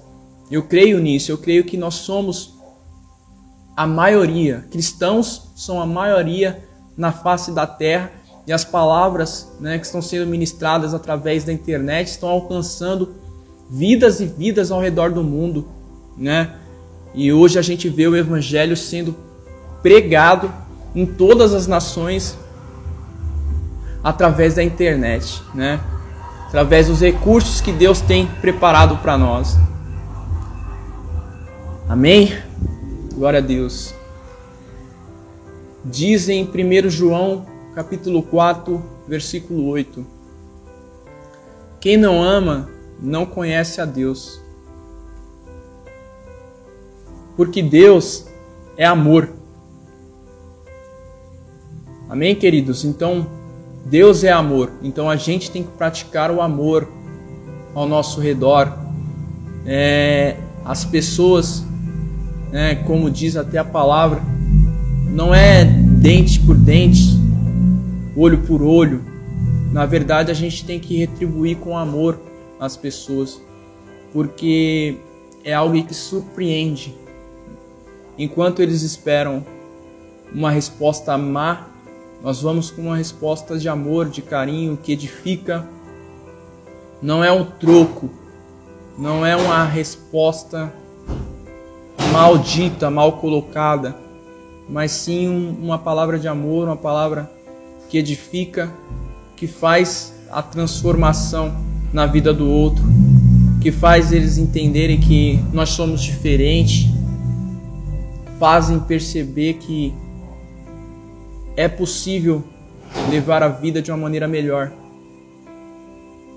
Eu 0.50 0.63
creio 0.63 1.00
nisso, 1.00 1.32
eu 1.32 1.38
creio 1.38 1.63
que 1.63 1.75
nós 1.75 1.96
somos 1.96 2.56
a 3.75 3.86
maioria, 3.86 4.66
cristãos 4.72 5.51
são 5.56 5.80
a 5.82 5.86
maioria 5.86 6.63
na 6.98 7.12
face 7.12 7.51
da 7.51 7.68
terra 7.68 8.12
e 8.48 8.54
as 8.54 8.63
palavras 8.63 9.51
né, 9.60 9.77
que 9.77 9.86
estão 9.86 10.01
sendo 10.01 10.25
ministradas 10.25 10.94
através 10.94 11.44
da 11.44 11.51
internet 11.51 12.08
estão 12.08 12.30
alcançando 12.30 13.16
vidas 13.70 14.22
e 14.22 14.25
vidas 14.25 14.72
ao 14.72 14.80
redor 14.80 15.12
do 15.12 15.22
mundo, 15.22 15.68
né? 16.18 16.56
E 17.13 17.32
hoje 17.34 17.60
a 17.60 17.62
gente 17.62 17.89
vê 17.89 18.08
o 18.08 18.16
evangelho 18.16 18.77
sendo 18.77 19.16
pregado 19.82 20.51
em 20.96 21.06
todas 21.06 21.54
as 21.54 21.68
nações 21.68 22.38
através 24.04 24.56
da 24.56 24.63
internet, 24.63 25.42
né? 25.54 25.80
Através 26.48 26.88
dos 26.88 27.01
recursos 27.01 27.60
que 27.60 27.74
Deus 27.74 28.00
tem 28.00 28.27
preparado 28.39 28.98
para 28.98 29.18
nós. 29.18 29.58
Amém? 31.89 32.34
Glória 33.13 33.39
a 33.39 33.41
Deus. 33.41 33.94
Diz 35.86 36.27
em 36.27 36.44
1 36.44 36.89
João, 36.89 37.46
capítulo 37.74 38.22
4, 38.24 38.84
versículo 39.08 39.67
8: 39.67 40.06
Quem 41.79 41.96
não 41.96 42.22
ama 42.22 42.70
não 43.00 43.25
conhece 43.25 43.79
a 43.79 43.86
Deus. 43.86 44.41
Porque 47.38 47.63
Deus 47.63 48.25
é 48.75 48.86
amor. 48.86 49.29
Amém, 52.10 52.36
queridos? 52.36 52.84
Então, 52.84 53.27
Deus 53.86 54.25
é 54.25 54.32
amor. 54.32 54.74
Então 54.84 55.10
a 55.10 55.15
gente 55.15 55.50
tem 55.50 55.63
que 55.63 55.72
praticar 55.72 56.32
o 56.32 56.41
amor 56.41 56.86
ao 57.74 57.88
nosso 57.88 58.20
redor. 58.20 58.77
É, 59.65 60.38
as 60.65 60.84
pessoas, 60.84 61.63
né, 62.51 62.75
como 62.75 63.10
diz 63.10 63.36
até 63.36 63.58
a 63.58 63.63
palavra, 63.63 64.22
não 65.10 65.34
é 65.34 65.66
dente 65.66 66.39
por 66.39 66.56
dente, 66.56 67.20
olho 68.16 68.39
por 68.39 68.62
olho. 68.62 69.04
Na 69.72 69.86
verdade, 69.86 70.32
a 70.32 70.34
gente 70.34 70.66
tem 70.66 70.80
que 70.80 70.98
retribuir 70.98 71.58
com 71.58 71.77
amor 71.77 72.20
as 72.60 72.77
pessoas, 72.77 73.42
porque 74.13 74.98
é 75.44 75.54
algo 75.54 75.82
que 75.84 75.94
surpreende. 75.94 76.96
Enquanto 78.18 78.62
eles 78.62 78.82
esperam 78.82 79.46
uma 80.34 80.51
resposta 80.51 81.18
má, 81.18 81.68
nós 82.24 82.42
vamos 82.42 82.72
com 82.72 82.84
uma 82.84 82.98
resposta 82.98 83.58
de 83.58 83.70
amor, 83.70 84.10
de 84.10 84.22
carinho, 84.22 84.77
que 84.77 84.92
edifica. 84.92 85.68
Não 87.01 87.24
é 87.24 87.32
um 87.32 87.46
troco, 87.46 88.10
não 88.98 89.24
é 89.25 89.36
uma 89.36 89.63
resposta 89.63 90.74
maldita, 92.12 92.90
mal 92.90 93.14
colocada, 93.14 93.96
mas 94.70 94.92
sim 94.92 95.28
uma 95.62 95.78
palavra 95.78 96.18
de 96.20 96.28
amor, 96.28 96.68
uma 96.68 96.76
palavra 96.76 97.32
que 97.90 97.98
edifica, 97.98 98.72
que 99.36 99.48
faz 99.48 100.14
a 100.32 100.42
transformação 100.42 101.56
na 101.94 102.06
vida 102.06 102.34
do 102.34 102.50
outro, 102.50 102.84
que 103.62 103.72
faz 103.72 104.12
eles 104.12 104.38
entenderem 104.38 105.00
que 105.00 105.40
nós 105.54 105.70
somos 105.70 106.02
diferentes, 106.02 106.90
fazem 108.40 108.80
perceber 108.80 109.54
que 109.56 109.94
é 111.56 111.68
possível 111.68 112.44
levar 113.10 113.42
a 113.42 113.48
vida 113.48 113.82
de 113.82 113.92
uma 113.92 113.98
maneira 113.98 114.28
melhor. 114.28 114.72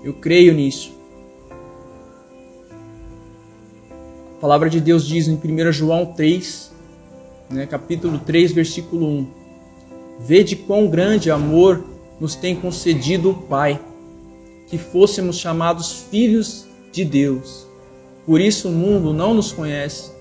Eu 0.03 0.13
creio 0.13 0.53
nisso. 0.53 1.00
A 4.41 4.47
palavra 4.49 4.71
de 4.71 4.81
Deus 4.81 5.05
diz 5.05 5.27
em 5.27 5.35
1 5.35 5.71
João 5.71 6.03
3, 6.03 6.71
né, 7.47 7.67
capítulo 7.67 8.17
3, 8.17 8.51
versículo 8.53 9.05
1: 9.05 9.27
Vede 10.21 10.55
quão 10.55 10.87
grande 10.87 11.29
amor 11.29 11.85
nos 12.19 12.33
tem 12.33 12.55
concedido 12.55 13.29
o 13.29 13.33
Pai, 13.35 13.79
que 14.65 14.79
fôssemos 14.79 15.37
chamados 15.37 16.07
filhos 16.09 16.65
de 16.91 17.05
Deus. 17.05 17.67
Por 18.25 18.41
isso 18.41 18.69
o 18.69 18.71
mundo 18.71 19.13
não 19.13 19.35
nos 19.35 19.51
conhece, 19.51 20.11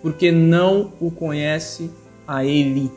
porque 0.00 0.32
não 0.32 0.90
o 0.98 1.10
conhece 1.10 1.90
a 2.26 2.42
Ele. 2.46 2.90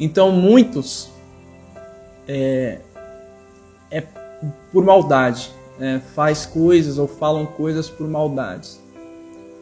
Então 0.00 0.32
muitos 0.32 1.10
é, 2.26 2.80
é 3.88 4.02
por 4.72 4.84
maldade, 4.84 5.48
é, 5.80 6.00
faz 6.14 6.46
coisas 6.46 6.98
ou 6.98 7.06
falam 7.06 7.46
coisas 7.46 7.88
por 7.88 8.08
maldade. 8.08 8.70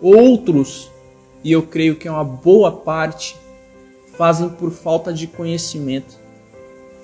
Outros, 0.01 0.91
e 1.43 1.53
eu 1.53 1.63
creio 1.63 1.97
que 1.97 2.09
é 2.09 2.11
uma 2.11 2.25
boa 2.25 2.71
parte, 2.71 3.37
fazem 4.17 4.49
por 4.49 4.71
falta 4.71 5.13
de 5.13 5.27
conhecimento, 5.27 6.15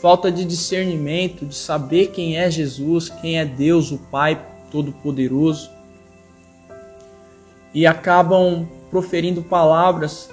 falta 0.00 0.30
de 0.30 0.44
discernimento, 0.44 1.44
de 1.44 1.54
saber 1.54 2.08
quem 2.08 2.36
é 2.38 2.50
Jesus, 2.50 3.08
quem 3.08 3.38
é 3.38 3.44
Deus, 3.44 3.90
o 3.90 3.98
Pai 3.98 4.40
Todo-Poderoso, 4.70 5.70
e 7.74 7.86
acabam 7.86 8.68
proferindo 8.90 9.42
palavras 9.42 10.28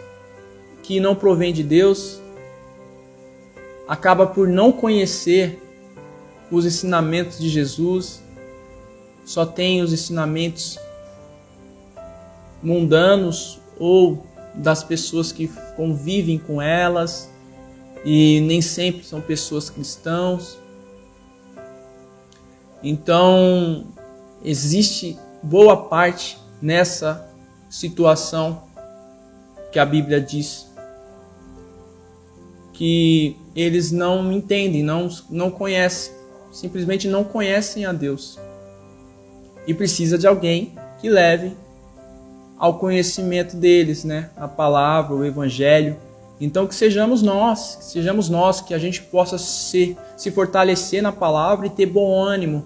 que 0.83 0.99
não 0.99 1.15
provém 1.15 1.53
de 1.53 1.63
Deus, 1.63 2.19
acaba 3.87 4.25
por 4.25 4.47
não 4.47 4.71
conhecer 4.71 5.61
os 6.51 6.65
ensinamentos 6.65 7.37
de 7.37 7.49
Jesus, 7.49 8.21
só 9.27 9.45
tem 9.45 9.81
os 9.81 9.91
ensinamentos 9.91 10.79
mundanos 12.63 13.59
ou 13.77 14.25
das 14.55 14.85
pessoas 14.85 15.33
que 15.33 15.49
convivem 15.75 16.39
com 16.39 16.61
elas 16.61 17.29
e 18.05 18.39
nem 18.47 18.61
sempre 18.61 19.03
são 19.03 19.19
pessoas 19.19 19.69
cristãos. 19.69 20.57
Então, 22.81 23.87
existe 24.41 25.19
boa 25.43 25.75
parte 25.75 26.37
nessa 26.61 27.29
situação 27.69 28.63
que 29.73 29.77
a 29.77 29.85
Bíblia 29.85 30.21
diz 30.21 30.71
que 32.71 33.35
eles 33.53 33.91
não 33.91 34.31
entendem, 34.31 34.83
não, 34.83 35.09
não 35.29 35.51
conhecem, 35.51 36.13
simplesmente 36.49 37.09
não 37.09 37.25
conhecem 37.25 37.85
a 37.85 37.91
Deus. 37.91 38.39
E 39.67 39.73
precisa 39.73 40.17
de 40.17 40.25
alguém 40.25 40.73
que 40.99 41.09
leve 41.09 41.55
ao 42.57 42.79
conhecimento 42.79 43.55
deles, 43.55 44.03
né? 44.03 44.29
A 44.35 44.47
palavra, 44.47 45.13
o 45.13 45.23
evangelho. 45.23 45.97
Então 46.39 46.67
que 46.67 46.75
sejamos 46.75 47.21
nós, 47.21 47.75
que 47.75 47.85
sejamos 47.85 48.29
nós, 48.29 48.61
que 48.61 48.73
a 48.73 48.77
gente 48.77 49.01
possa 49.01 49.37
se, 49.37 49.97
se 50.15 50.31
fortalecer 50.31 51.01
na 51.01 51.11
palavra 51.11 51.67
e 51.67 51.69
ter 51.69 51.85
bom 51.85 52.19
ânimo, 52.19 52.65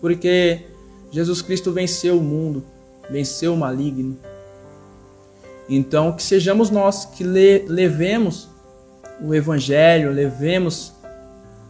porque 0.00 0.62
Jesus 1.10 1.42
Cristo 1.42 1.70
venceu 1.72 2.18
o 2.18 2.22
mundo, 2.22 2.64
venceu 3.10 3.54
o 3.54 3.56
maligno. 3.56 4.16
Então 5.68 6.12
que 6.12 6.22
sejamos 6.22 6.70
nós 6.70 7.04
que 7.04 7.24
le, 7.24 7.64
levemos 7.68 8.48
o 9.22 9.34
Evangelho, 9.34 10.12
levemos 10.12 10.92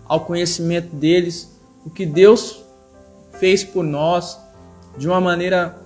ao 0.07 0.21
conhecimento 0.21 0.95
deles 0.95 1.51
o 1.85 1.91
que 1.91 2.07
Deus 2.07 2.65
fez 3.39 3.65
por 3.65 3.85
nós 3.85 4.39
de 4.97 5.09
uma 5.09 5.21
maneira 5.21 5.77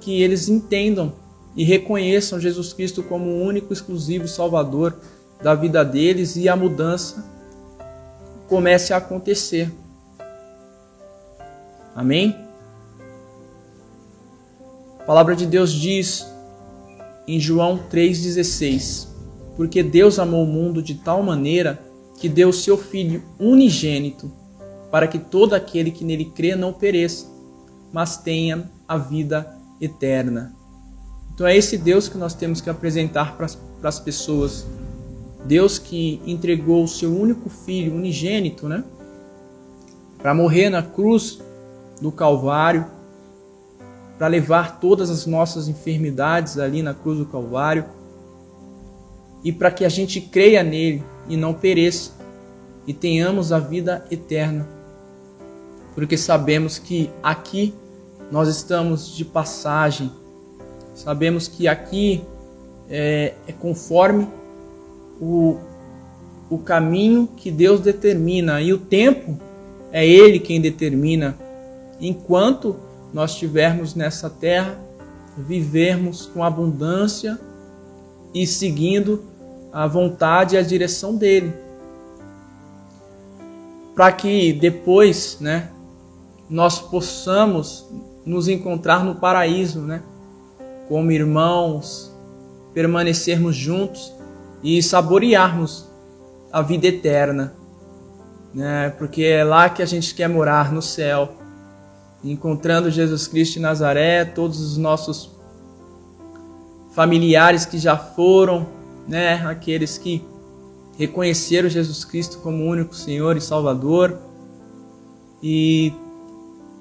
que 0.00 0.22
eles 0.22 0.48
entendam 0.48 1.12
e 1.56 1.64
reconheçam 1.64 2.40
Jesus 2.40 2.72
Cristo 2.72 3.02
como 3.02 3.26
o 3.26 3.42
único 3.42 3.72
exclusivo 3.72 4.28
Salvador 4.28 4.96
da 5.42 5.54
vida 5.54 5.84
deles 5.84 6.36
e 6.36 6.48
a 6.48 6.56
mudança 6.56 7.24
comece 8.48 8.92
a 8.92 8.98
acontecer. 8.98 9.72
Amém? 11.94 12.36
A 15.00 15.04
palavra 15.04 15.34
de 15.34 15.46
Deus 15.46 15.72
diz 15.72 16.26
em 17.26 17.40
João 17.40 17.80
3,16: 17.90 19.08
porque 19.56 19.82
Deus 19.82 20.18
amou 20.18 20.44
o 20.44 20.46
mundo 20.46 20.82
de 20.82 20.94
tal 20.94 21.22
maneira 21.22 21.78
que 22.18 22.28
deu 22.28 22.48
o 22.48 22.52
seu 22.52 22.76
Filho 22.76 23.22
unigênito, 23.38 24.32
para 24.90 25.06
que 25.06 25.18
todo 25.18 25.54
aquele 25.54 25.90
que 25.90 26.04
nele 26.04 26.24
crê 26.24 26.56
não 26.56 26.72
pereça, 26.72 27.26
mas 27.92 28.16
tenha 28.16 28.70
a 28.86 28.96
vida 28.96 29.54
eterna. 29.80 30.54
Então 31.34 31.46
é 31.46 31.56
esse 31.56 31.78
Deus 31.78 32.08
que 32.08 32.18
nós 32.18 32.34
temos 32.34 32.60
que 32.60 32.68
apresentar 32.68 33.36
para 33.36 33.48
as 33.88 33.98
pessoas. 33.98 34.66
Deus 35.44 35.78
que 35.78 36.20
entregou 36.26 36.84
o 36.84 36.88
seu 36.88 37.16
único 37.16 37.48
filho 37.48 37.94
unigênito, 37.94 38.68
né? 38.68 38.84
Para 40.18 40.34
morrer 40.34 40.68
na 40.68 40.82
cruz 40.82 41.40
do 42.00 42.12
Calvário, 42.12 42.86
para 44.18 44.26
levar 44.26 44.80
todas 44.80 45.08
as 45.08 45.24
nossas 45.24 45.66
enfermidades 45.66 46.58
ali 46.58 46.82
na 46.82 46.92
cruz 46.92 47.18
do 47.18 47.24
Calvário 47.24 47.86
e 49.42 49.50
para 49.50 49.70
que 49.70 49.84
a 49.84 49.88
gente 49.88 50.20
creia 50.20 50.62
nele 50.62 51.02
e 51.26 51.38
não 51.38 51.54
pereça 51.54 52.12
e 52.86 52.92
tenhamos 52.92 53.50
a 53.50 53.58
vida 53.58 54.04
eterna. 54.10 54.79
Porque 56.00 56.16
sabemos 56.16 56.78
que 56.78 57.10
aqui 57.22 57.74
nós 58.32 58.48
estamos 58.48 59.14
de 59.14 59.22
passagem, 59.22 60.10
sabemos 60.94 61.46
que 61.46 61.68
aqui 61.68 62.24
é, 62.88 63.34
é 63.46 63.52
conforme 63.52 64.26
o, 65.20 65.58
o 66.48 66.56
caminho 66.56 67.28
que 67.36 67.50
Deus 67.50 67.80
determina 67.80 68.62
e 68.62 68.72
o 68.72 68.78
tempo 68.78 69.38
é 69.92 70.06
Ele 70.08 70.38
quem 70.38 70.58
determina. 70.58 71.36
Enquanto 72.00 72.76
nós 73.12 73.32
estivermos 73.32 73.94
nessa 73.94 74.30
terra, 74.30 74.80
vivermos 75.36 76.24
com 76.24 76.42
abundância 76.42 77.38
e 78.32 78.46
seguindo 78.46 79.22
a 79.70 79.86
vontade 79.86 80.54
e 80.54 80.58
a 80.58 80.62
direção 80.62 81.14
dele. 81.14 81.52
Para 83.94 84.12
que 84.12 84.54
depois, 84.54 85.36
né, 85.42 85.68
nós 86.50 86.80
possamos 86.80 87.88
nos 88.26 88.48
encontrar 88.48 89.04
no 89.04 89.14
paraíso, 89.14 89.80
né, 89.80 90.02
como 90.88 91.12
irmãos, 91.12 92.12
permanecermos 92.74 93.54
juntos 93.54 94.12
e 94.62 94.82
saborearmos 94.82 95.86
a 96.52 96.60
vida 96.60 96.88
eterna, 96.88 97.54
né, 98.52 98.90
porque 98.98 99.22
é 99.22 99.44
lá 99.44 99.70
que 99.70 99.82
a 99.82 99.86
gente 99.86 100.14
quer 100.14 100.28
morar 100.28 100.72
no 100.72 100.82
céu, 100.82 101.36
encontrando 102.24 102.90
Jesus 102.90 103.28
Cristo 103.28 103.54
de 103.54 103.60
Nazaré, 103.60 104.24
todos 104.24 104.60
os 104.60 104.76
nossos 104.76 105.30
familiares 106.92 107.64
que 107.64 107.78
já 107.78 107.96
foram 107.96 108.66
né, 109.06 109.34
aqueles 109.46 109.96
que 109.96 110.24
reconheceram 110.98 111.68
Jesus 111.68 112.04
Cristo 112.04 112.38
como 112.38 112.64
único 112.64 112.94
Senhor 112.94 113.36
e 113.36 113.40
Salvador. 113.40 114.18
E 115.42 115.94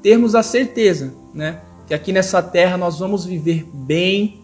termos 0.02 0.36
a 0.36 0.44
certeza, 0.44 1.14
né, 1.34 1.62
que 1.88 1.94
aqui 1.94 2.12
nessa 2.12 2.42
terra 2.42 2.78
nós 2.78 3.00
vamos 3.00 3.26
viver 3.26 3.66
bem, 3.74 4.42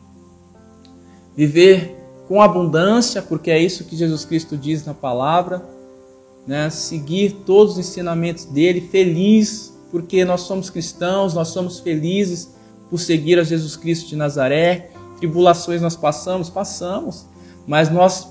viver 1.36 1.96
com 2.28 2.42
abundância, 2.42 3.22
porque 3.22 3.52
é 3.52 3.60
isso 3.60 3.86
que 3.86 3.96
Jesus 3.96 4.26
Cristo 4.26 4.58
diz 4.58 4.86
na 4.86 4.94
palavra, 4.94 5.64
né, 6.48 6.70
seguir 6.70 7.44
todos 7.46 7.74
os 7.74 7.80
ensinamentos 7.80 8.46
dele, 8.46 8.82
feliz, 8.82 9.74
porque 9.92 10.26
nós 10.26 10.42
somos 10.42 10.70
cristãos, 10.70 11.34
nós 11.34 11.50
somos 11.50 11.80
felizes 11.80 12.54
por 12.90 13.00
seguir 13.00 13.40
a 13.40 13.44
Jesus 13.44 13.76
Cristo 13.76 14.10
de 14.10 14.16
Nazaré. 14.16 14.90
Tribulações 15.18 15.82
nós 15.82 15.96
passamos, 15.96 16.50
passamos, 16.50 17.26
mas 17.66 17.90
nós 17.90 18.28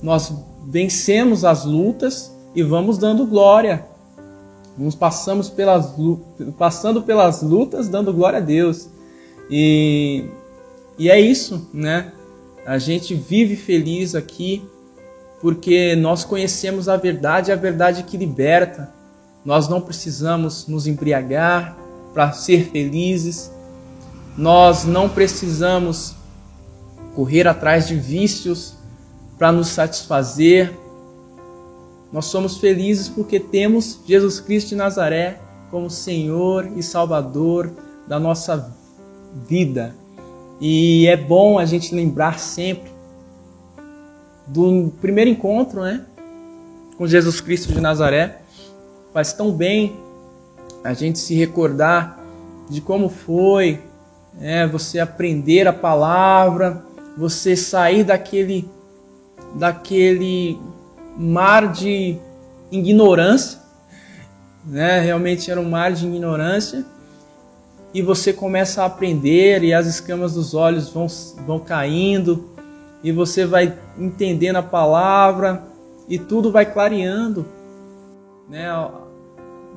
nós 0.00 0.32
vencemos 0.66 1.44
as 1.44 1.64
lutas 1.64 2.32
e 2.54 2.62
vamos 2.62 2.98
dando 2.98 3.26
glória. 3.26 3.84
Nós 4.78 4.94
passamos 4.94 5.50
pelas 5.50 5.94
passando 6.56 7.02
pelas 7.02 7.42
lutas, 7.42 7.88
dando 7.88 8.12
glória 8.12 8.38
a 8.38 8.42
Deus. 8.42 8.88
E 9.50 10.26
e 10.98 11.08
é 11.08 11.20
isso, 11.20 11.68
né? 11.72 12.12
A 12.66 12.76
gente 12.76 13.14
vive 13.14 13.54
feliz 13.54 14.16
aqui 14.16 14.68
porque 15.40 15.94
nós 15.94 16.24
conhecemos 16.24 16.88
a 16.88 16.96
verdade, 16.96 17.52
a 17.52 17.56
verdade 17.56 18.02
que 18.02 18.16
liberta. 18.16 18.92
Nós 19.44 19.68
não 19.68 19.80
precisamos 19.80 20.66
nos 20.66 20.88
embriagar 20.88 21.76
para 22.12 22.32
ser 22.32 22.68
felizes. 22.70 23.52
Nós 24.36 24.84
não 24.84 25.08
precisamos 25.08 26.16
correr 27.14 27.46
atrás 27.46 27.86
de 27.86 27.94
vícios 27.94 28.74
para 29.38 29.52
nos 29.52 29.68
satisfazer. 29.68 30.76
Nós 32.12 32.26
somos 32.26 32.58
felizes 32.58 33.08
porque 33.08 33.38
temos 33.38 34.00
Jesus 34.06 34.40
Cristo 34.40 34.70
de 34.70 34.76
Nazaré 34.76 35.40
como 35.70 35.90
Senhor 35.90 36.70
e 36.76 36.82
Salvador 36.82 37.70
da 38.06 38.18
nossa 38.18 38.74
vida. 39.46 39.94
E 40.60 41.06
é 41.06 41.16
bom 41.16 41.58
a 41.58 41.64
gente 41.64 41.94
lembrar 41.94 42.38
sempre 42.38 42.90
do 44.46 44.90
primeiro 45.00 45.30
encontro, 45.30 45.82
né, 45.82 46.04
com 46.96 47.06
Jesus 47.06 47.40
Cristo 47.40 47.72
de 47.72 47.80
Nazaré. 47.80 48.40
Faz 49.12 49.32
tão 49.32 49.52
bem 49.52 49.94
a 50.82 50.94
gente 50.94 51.18
se 51.18 51.34
recordar 51.34 52.18
de 52.68 52.80
como 52.80 53.08
foi, 53.08 53.80
é, 54.40 54.66
você 54.66 54.98
aprender 54.98 55.66
a 55.68 55.72
palavra, 55.72 56.82
você 57.16 57.56
sair 57.56 58.04
daquele 58.04 58.68
daquele 59.54 60.58
mar 61.18 61.72
de 61.72 62.16
ignorância, 62.70 63.58
né? 64.64 65.00
Realmente 65.00 65.50
era 65.50 65.60
um 65.60 65.68
mar 65.68 65.92
de 65.92 66.06
ignorância. 66.06 66.86
E 67.92 68.00
você 68.00 68.32
começa 68.32 68.82
a 68.82 68.86
aprender 68.86 69.64
e 69.64 69.74
as 69.74 69.86
escamas 69.86 70.34
dos 70.34 70.54
olhos 70.54 70.90
vão, 70.90 71.06
vão 71.46 71.58
caindo 71.58 72.50
e 73.02 73.10
você 73.10 73.44
vai 73.44 73.76
entendendo 73.98 74.56
a 74.56 74.62
palavra 74.62 75.64
e 76.08 76.18
tudo 76.18 76.52
vai 76.52 76.70
clareando, 76.70 77.46
né? 78.48 78.68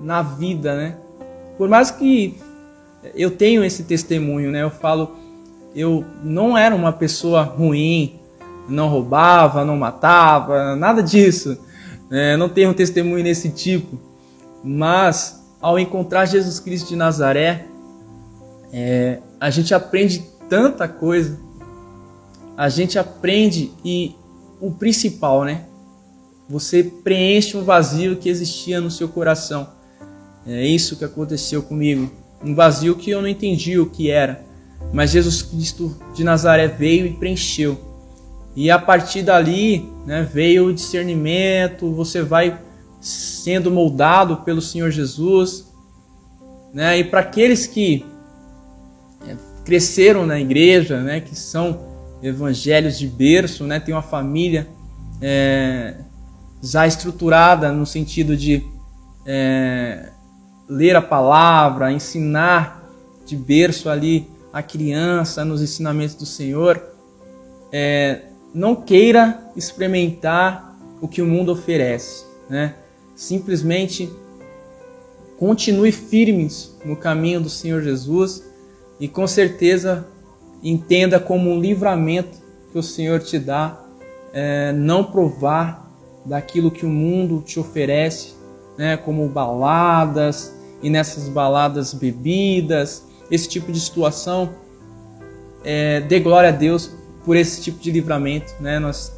Na 0.02 0.22
vida, 0.22 0.76
né? 0.76 0.98
Por 1.58 1.68
mais 1.68 1.90
que 1.90 2.38
eu 3.16 3.32
tenho 3.32 3.64
esse 3.64 3.84
testemunho, 3.84 4.52
né? 4.52 4.62
Eu 4.62 4.70
falo, 4.70 5.16
eu 5.74 6.06
não 6.24 6.58
era 6.58 6.76
uma 6.76 6.92
pessoa 6.92 7.42
ruim, 7.42 8.20
não 8.68 8.88
roubava, 8.88 9.66
não 9.66 9.78
matava, 9.78 10.76
nada 10.76 11.02
disso. 11.02 11.58
É, 12.10 12.36
não 12.36 12.50
tenho 12.50 12.72
um 12.72 12.74
testemunho 12.74 13.24
nesse 13.24 13.50
tipo. 13.50 13.98
Mas 14.64 15.42
ao 15.62 15.80
encontrar 15.80 16.26
Jesus 16.26 16.60
Cristo 16.60 16.90
de 16.90 16.96
Nazaré, 16.96 17.66
é, 18.74 19.20
a 19.40 19.50
gente 19.50 19.74
aprende 19.74 20.24
tanta 20.50 20.88
coisa. 20.88 21.40
A 22.58 22.70
gente 22.70 23.00
aprende 23.00 23.72
e 23.84 24.16
o 24.60 24.72
principal, 24.72 25.44
né? 25.44 25.66
Você 26.50 26.84
preenche 26.84 27.56
um 27.56 27.64
vazio 27.64 28.18
que 28.18 28.30
existia 28.30 28.82
no 28.82 28.92
seu 28.92 29.08
coração. 29.08 29.70
É 30.46 30.66
isso 30.66 30.98
que 30.98 31.06
aconteceu 31.06 31.64
comigo. 31.64 32.12
Um 32.44 32.54
vazio 32.54 32.96
que 32.96 33.10
eu 33.10 33.22
não 33.22 33.28
entendi 33.28 33.80
o 33.80 33.90
que 33.90 34.10
era. 34.10 34.44
Mas 34.92 35.12
Jesus 35.12 35.42
Cristo 35.42 35.96
de 36.14 36.24
Nazaré 36.24 36.68
veio 36.68 37.06
e 37.06 37.14
preencheu. 37.14 37.80
E 38.56 38.70
a 38.70 38.78
partir 38.78 39.24
dali 39.24 39.90
né, 40.06 40.24
veio 40.24 40.68
o 40.68 40.74
discernimento, 40.74 41.92
você 41.94 42.22
vai 42.22 42.60
sendo 43.00 43.72
moldado 43.72 44.38
pelo 44.38 44.62
Senhor 44.62 44.92
Jesus. 44.92 45.72
Né? 46.74 47.00
E 47.00 47.04
para 47.04 47.22
aqueles 47.22 47.66
que 47.66 48.06
é, 49.28 49.36
cresceram 49.64 50.26
na 50.26 50.40
igreja, 50.40 51.02
né, 51.02 51.22
que 51.22 51.36
são 51.36 51.92
evangelhos 52.22 53.00
de 53.00 53.08
berço, 53.08 53.66
né, 53.66 53.80
tem 53.80 53.96
uma 53.96 54.02
família 54.02 54.68
é, 55.22 55.96
já 56.62 56.86
estruturada 56.86 57.72
no 57.72 57.86
sentido 57.86 58.38
de 58.38 58.64
é, 59.26 60.10
ler 60.68 60.96
a 60.96 61.02
palavra, 61.02 61.92
ensinar 61.92 62.84
de 63.26 63.36
berço 63.36 63.90
ali 63.90 64.30
a 64.54 64.62
criança 64.62 65.46
nos 65.46 65.62
ensinamentos 65.62 66.16
do 66.16 66.26
Senhor, 66.26 66.82
é, 67.72 68.31
não 68.54 68.76
queira 68.76 69.40
experimentar 69.56 70.76
o 71.02 71.08
que 71.08 71.22
o 71.22 71.26
mundo 71.26 71.52
oferece, 71.52 72.26
né? 72.50 72.76
Simplesmente 73.16 74.12
continue 75.38 75.92
firmes 75.92 76.76
no 76.86 76.96
caminho 76.96 77.42
do 77.42 77.50
Senhor 77.50 77.82
Jesus 77.82 78.44
e 79.00 79.08
com 79.08 79.26
certeza 79.26 80.06
entenda 80.64 81.20
como 81.20 81.50
um 81.50 81.60
livramento 81.60 82.38
que 82.72 82.78
o 82.78 82.84
Senhor 82.84 83.20
te 83.20 83.40
dá 83.40 83.80
é, 84.34 84.72
não 84.72 85.04
provar 85.04 85.90
daquilo 86.26 86.70
que 86.70 86.86
o 86.86 86.90
mundo 86.90 87.42
te 87.46 87.60
oferece, 87.60 88.34
né? 88.78 88.98
Como 88.98 89.28
baladas 89.28 90.54
e 90.84 90.90
nessas 90.90 91.28
baladas 91.28 91.94
bebidas, 91.94 93.04
esse 93.30 93.48
tipo 93.48 93.72
de 93.72 93.80
situação. 93.80 94.50
É, 95.64 96.02
dê 96.02 96.20
glória 96.20 96.50
a 96.50 96.52
Deus 96.52 96.92
por 97.26 97.36
esse 97.36 97.62
tipo 97.62 97.80
de 97.80 97.92
livramento. 97.92 98.54
Né? 98.60 98.80
Nós 98.80 99.12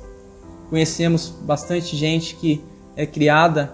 conhecemos 0.69 1.29
bastante 1.41 1.95
gente 1.95 2.35
que 2.35 2.63
é 2.95 3.05
criada 3.05 3.73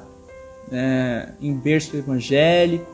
é, 0.72 1.30
em 1.42 1.54
berço 1.54 1.96
evangélico 1.96 2.86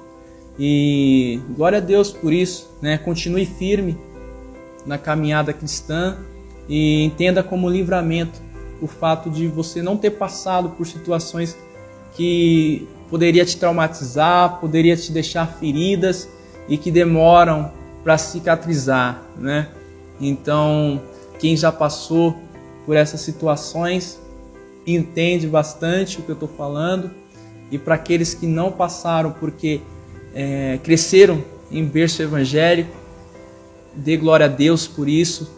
e 0.57 1.39
glória 1.55 1.79
a 1.79 1.81
Deus 1.81 2.11
por 2.11 2.33
isso. 2.33 2.69
Né? 2.81 2.97
Continue 2.97 3.45
firme 3.45 3.97
na 4.85 4.97
caminhada 4.97 5.51
cristã 5.53 6.17
e 6.67 7.03
entenda 7.03 7.43
como 7.43 7.69
livramento 7.69 8.39
o 8.81 8.87
fato 8.87 9.29
de 9.29 9.47
você 9.47 9.81
não 9.81 9.97
ter 9.97 10.11
passado 10.11 10.69
por 10.69 10.85
situações 10.85 11.57
que 12.15 12.87
poderia 13.09 13.45
te 13.45 13.57
traumatizar, 13.57 14.59
poderia 14.59 14.95
te 14.95 15.11
deixar 15.11 15.45
feridas 15.47 16.29
e 16.67 16.77
que 16.77 16.91
demoram 16.91 17.71
para 18.03 18.17
cicatrizar, 18.17 19.21
né? 19.37 19.69
Então, 20.19 21.01
quem 21.39 21.55
já 21.55 21.71
passou 21.71 22.35
por 22.85 22.95
essas 22.95 23.21
situações 23.21 24.19
entende 24.85 25.47
bastante 25.47 26.19
o 26.19 26.23
que 26.23 26.29
eu 26.29 26.33
estou 26.33 26.49
falando. 26.49 27.11
E 27.71 27.77
para 27.77 27.95
aqueles 27.95 28.33
que 28.33 28.45
não 28.45 28.71
passaram 28.71 29.31
porque 29.31 29.81
é, 30.33 30.79
cresceram 30.83 31.43
em 31.71 31.83
berço 31.83 32.21
evangélico, 32.21 32.95
dê 33.95 34.15
glória 34.17 34.45
a 34.45 34.49
Deus 34.49 34.87
por 34.87 35.09
isso 35.09 35.51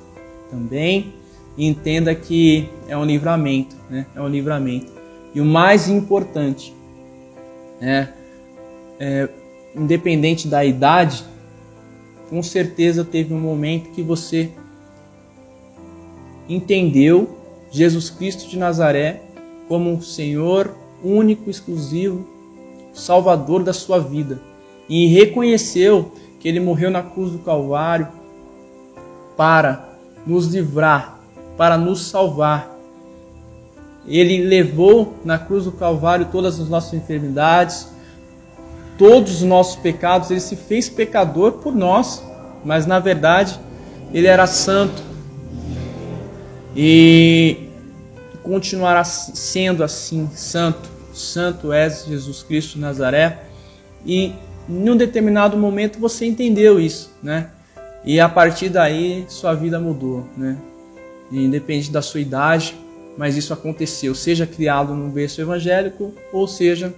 também. 0.49 1.13
E 1.57 1.65
entenda 1.65 2.13
que 2.13 2.69
é 2.87 2.95
um 2.95 3.03
livramento, 3.03 3.75
né? 3.89 4.05
É 4.15 4.21
um 4.21 4.27
livramento. 4.27 4.91
E 5.33 5.41
o 5.41 5.45
mais 5.45 5.89
importante, 5.89 6.73
né? 7.81 8.13
É, 8.99 9.27
independente 9.75 10.47
da 10.47 10.63
idade, 10.63 11.23
com 12.29 12.41
certeza 12.41 13.03
teve 13.03 13.33
um 13.33 13.39
momento 13.39 13.89
que 13.91 14.01
você 14.01 14.51
entendeu 16.47 17.37
Jesus 17.71 18.09
Cristo 18.09 18.47
de 18.47 18.57
Nazaré 18.57 19.21
como 19.67 19.91
um 19.91 20.01
Senhor 20.01 20.75
único, 21.03 21.49
exclusivo, 21.49 22.27
Salvador 22.93 23.63
da 23.63 23.73
sua 23.73 23.99
vida 23.99 24.39
e 24.89 25.07
reconheceu 25.07 26.11
que 26.39 26.47
ele 26.47 26.59
morreu 26.59 26.89
na 26.89 27.03
cruz 27.03 27.31
do 27.31 27.39
Calvário 27.39 28.07
para 29.35 29.89
nos 30.25 30.47
livrar, 30.47 31.19
para 31.57 31.77
nos 31.77 32.07
salvar. 32.07 32.75
Ele 34.07 34.43
levou 34.43 35.15
na 35.23 35.37
cruz 35.37 35.65
do 35.65 35.71
Calvário 35.71 36.29
todas 36.31 36.59
as 36.59 36.69
nossas 36.69 36.93
enfermidades, 36.93 37.89
todos 38.97 39.35
os 39.35 39.41
nossos 39.43 39.75
pecados, 39.75 40.31
ele 40.31 40.39
se 40.39 40.55
fez 40.55 40.89
pecador 40.89 41.53
por 41.53 41.75
nós, 41.75 42.23
mas 42.63 42.85
na 42.85 42.99
verdade 42.99 43.59
ele 44.13 44.27
era 44.27 44.47
santo, 44.47 45.03
e 46.79 47.57
continuará 48.43 49.03
sendo 49.03 49.83
assim, 49.83 50.29
santo. 50.35 50.87
Santo 51.11 51.73
és 51.73 52.05
Jesus 52.05 52.43
Cristo 52.43 52.77
Nazaré. 52.77 53.45
E 54.05 54.31
em 54.69 54.89
um 54.89 54.95
determinado 54.95 55.57
momento 55.57 55.97
você 55.97 56.27
entendeu 56.27 56.79
isso, 56.79 57.11
né? 57.23 57.49
E 58.05 58.19
a 58.19 58.29
partir 58.29 58.69
daí 58.69 59.25
sua 59.27 59.55
vida 59.55 59.79
mudou, 59.79 60.27
né? 60.37 60.55
Independente 61.31 61.91
da 61.91 62.03
sua 62.03 62.21
idade, 62.21 62.75
mas 63.17 63.35
isso 63.35 63.51
aconteceu, 63.51 64.13
seja 64.13 64.45
criado 64.45 64.93
num 64.93 65.09
berço 65.09 65.41
evangélico 65.41 66.13
ou 66.31 66.47
seja 66.47 66.93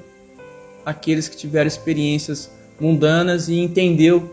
aqueles 0.85 1.29
que 1.29 1.37
tiveram 1.37 1.67
experiências 1.67 2.51
mundanas 2.79 3.47
e 3.47 3.57
entendeu 3.57 4.29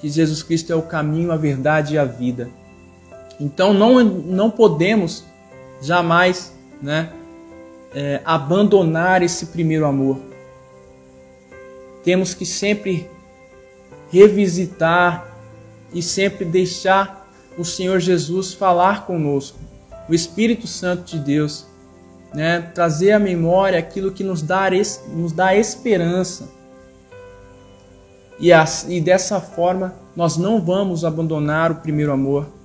que 0.00 0.08
Jesus 0.08 0.42
Cristo 0.42 0.70
é 0.70 0.76
o 0.76 0.82
caminho, 0.82 1.32
a 1.32 1.36
verdade 1.36 1.94
e 1.94 1.98
a 1.98 2.04
vida. 2.04 2.50
Então 3.42 3.74
não, 3.74 4.04
não 4.04 4.48
podemos 4.48 5.24
jamais 5.80 6.52
né, 6.80 7.12
é, 7.92 8.20
abandonar 8.24 9.20
esse 9.20 9.46
primeiro 9.46 9.84
amor. 9.84 10.20
Temos 12.04 12.34
que 12.34 12.46
sempre 12.46 13.10
revisitar 14.12 15.26
e 15.92 16.00
sempre 16.00 16.44
deixar 16.44 17.28
o 17.58 17.64
Senhor 17.64 17.98
Jesus 17.98 18.54
falar 18.54 19.06
conosco, 19.06 19.58
o 20.08 20.14
Espírito 20.14 20.68
Santo 20.68 21.04
de 21.04 21.18
Deus, 21.18 21.66
né, 22.32 22.60
trazer 22.72 23.10
à 23.10 23.18
memória 23.18 23.76
aquilo 23.76 24.12
que 24.12 24.22
nos 24.22 24.40
dá, 24.40 24.70
nos 25.08 25.32
dá 25.32 25.56
esperança. 25.56 26.48
E, 28.38 28.50
e 28.88 29.00
dessa 29.00 29.40
forma 29.40 29.96
nós 30.14 30.36
não 30.36 30.60
vamos 30.60 31.04
abandonar 31.04 31.72
o 31.72 31.76
primeiro 31.76 32.12
amor. 32.12 32.61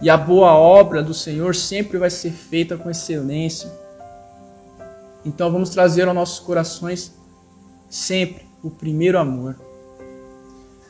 E 0.00 0.08
a 0.08 0.16
boa 0.16 0.52
obra 0.54 1.02
do 1.02 1.12
Senhor 1.12 1.54
sempre 1.54 1.98
vai 1.98 2.10
ser 2.10 2.30
feita 2.30 2.76
com 2.76 2.88
excelência. 2.88 3.70
Então 5.24 5.52
vamos 5.52 5.70
trazer 5.70 6.08
aos 6.08 6.14
nossos 6.14 6.40
corações 6.40 7.12
sempre 7.88 8.46
o 8.62 8.70
primeiro 8.70 9.18
amor. 9.18 9.56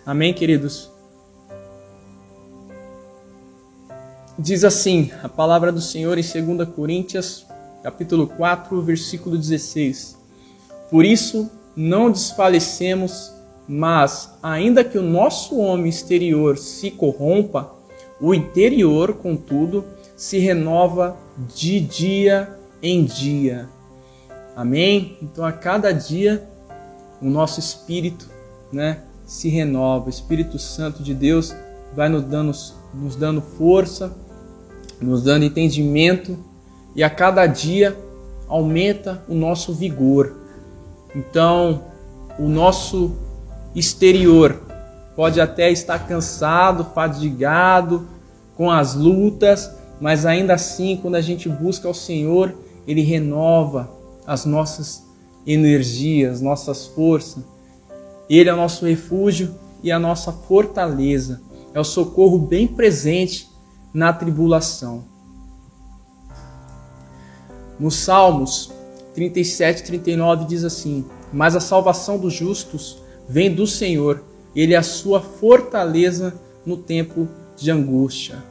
Amém, 0.07 0.33
queridos? 0.33 0.91
Diz 4.39 4.65
assim 4.65 5.11
a 5.23 5.29
palavra 5.29 5.73
do 5.73 5.81
Senhor 5.81 6.17
em 6.17 6.23
2 6.23 6.69
Coríntios, 6.71 7.47
capítulo 7.83 8.29
4, 8.29 8.81
versículo 8.81 9.37
16. 9.37 10.17
Por 10.89 11.05
isso 11.05 11.51
não 11.77 12.11
desfalecemos, 12.11 13.33
mas 13.69 14.31
ainda 14.43 14.85
que 14.85 14.97
o 14.97 15.03
nosso 15.03 15.59
homem 15.59 15.89
exterior 15.89 16.57
se 16.57 16.91
corrompa, 16.91 17.80
o 18.21 18.35
interior, 18.35 19.15
contudo, 19.15 19.85
se 20.17 20.39
renova 20.39 21.17
de 21.57 21.81
dia 21.81 22.55
em 22.83 23.05
dia. 23.05 23.69
Amém? 24.55 25.17
Então 25.23 25.45
a 25.45 25.53
cada 25.53 25.93
dia 25.93 26.47
o 27.21 27.29
nosso 27.29 27.61
espírito, 27.61 28.29
né, 28.73 29.01
se 29.25 29.49
renova. 29.49 30.07
O 30.07 30.11
Espírito 30.11 30.59
Santo 30.59 31.03
de 31.03 31.15
Deus 31.15 31.55
vai 31.95 32.09
nos 32.09 32.25
dando, 32.25 32.53
nos 32.95 33.17
dando 33.17 33.41
força, 33.41 34.15
nos 35.01 35.23
dando 35.23 35.45
entendimento 35.45 36.37
e 36.95 37.03
a 37.03 37.11
cada 37.11 37.47
dia 37.47 37.97
aumenta 38.49 39.23
o 39.29 39.35
nosso 39.35 39.73
vigor. 39.73 40.35
Então, 41.15 41.85
o 42.39 42.49
nosso 42.49 43.13
exterior 43.75 44.61
pode 45.15 45.41
até 45.41 45.71
estar 45.71 46.07
cansado, 46.07 46.85
fadigado 46.95 48.07
com 48.57 48.71
as 48.71 48.95
lutas, 48.95 49.71
mas 50.01 50.25
ainda 50.25 50.55
assim, 50.55 50.99
quando 51.01 51.15
a 51.17 51.21
gente 51.21 51.49
busca 51.49 51.89
o 51.89 51.95
Senhor, 51.95 52.55
Ele 52.87 53.03
renova 53.03 53.91
as 54.27 54.45
nossas 54.45 55.05
energias, 55.47 56.41
nossas 56.41 56.87
forças. 56.87 57.43
Ele 58.29 58.49
é 58.49 58.55
o 58.55 58.57
nosso 58.57 58.87
refúgio 58.87 59.55
e 59.83 59.91
a 59.91 59.99
nossa 59.99 60.33
fortaleza. 60.33 61.41
É 61.75 61.81
o 61.81 61.85
socorro 61.85 62.39
bem 62.39 62.67
presente 62.67 63.49
na 63.93 64.13
tribulação. 64.13 65.05
Nos 67.79 67.97
Salmos 67.97 68.71
37 69.15 69.85
39 69.85 70.45
diz 70.45 70.65
assim: 70.65 71.05
Mas 71.33 71.57
a 71.57 71.61
salvação 71.61 72.19
dos 72.19 72.33
justos 72.33 72.99
vem 73.29 73.53
do 73.53 73.67
Senhor, 73.67 74.23
ele 74.55 74.75
é 74.75 74.77
a 74.77 74.83
sua 74.83 75.21
fortaleza 75.21 76.35
no 76.65 76.77
tempo 76.77 77.29
de 77.57 77.71
angústia. 77.71 78.43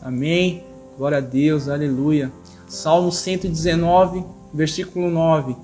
Amém. 0.00 0.64
Glória 0.96 1.18
a 1.18 1.20
Deus, 1.20 1.68
aleluia. 1.68 2.30
Salmo 2.66 3.12
119, 3.12 4.24
versículo 4.52 5.10
9. 5.10 5.56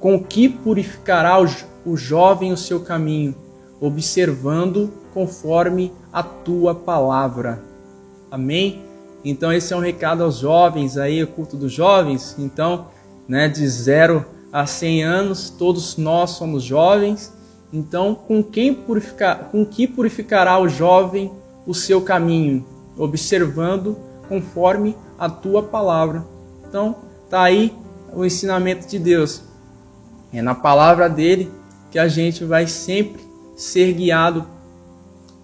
Com 0.00 0.22
que 0.22 0.48
purificará 0.48 1.38
o, 1.84 1.96
jovem 1.96 2.52
o 2.52 2.56
seu 2.56 2.80
caminho, 2.80 3.34
observando 3.80 4.92
conforme 5.12 5.92
a 6.12 6.22
tua 6.22 6.74
palavra. 6.74 7.62
Amém? 8.30 8.82
Então 9.24 9.52
esse 9.52 9.72
é 9.72 9.76
um 9.76 9.80
recado 9.80 10.22
aos 10.22 10.38
jovens 10.38 10.96
aí, 10.96 11.22
o 11.22 11.26
culto 11.26 11.56
dos 11.56 11.72
jovens. 11.72 12.36
Então, 12.38 12.86
né, 13.26 13.48
de 13.48 13.66
0 13.66 14.24
a 14.52 14.66
100 14.66 15.02
anos, 15.02 15.50
todos 15.50 15.96
nós 15.96 16.30
somos 16.30 16.62
jovens. 16.62 17.32
Então, 17.74 18.14
com 18.14 18.40
quem 18.40 18.72
purificar, 18.72 19.48
com 19.50 19.66
que 19.66 19.88
purificará 19.88 20.60
o 20.60 20.68
jovem 20.68 21.32
o 21.66 21.74
seu 21.74 22.00
caminho, 22.00 22.64
observando 22.96 23.98
conforme 24.28 24.96
a 25.18 25.28
tua 25.28 25.60
palavra. 25.60 26.24
Então, 26.68 26.94
tá 27.28 27.42
aí 27.42 27.74
o 28.12 28.24
ensinamento 28.24 28.86
de 28.86 28.96
Deus. 28.96 29.42
É 30.32 30.40
na 30.40 30.54
palavra 30.54 31.08
dele 31.08 31.50
que 31.90 31.98
a 31.98 32.06
gente 32.06 32.44
vai 32.44 32.68
sempre 32.68 33.20
ser 33.56 33.92
guiado 33.92 34.46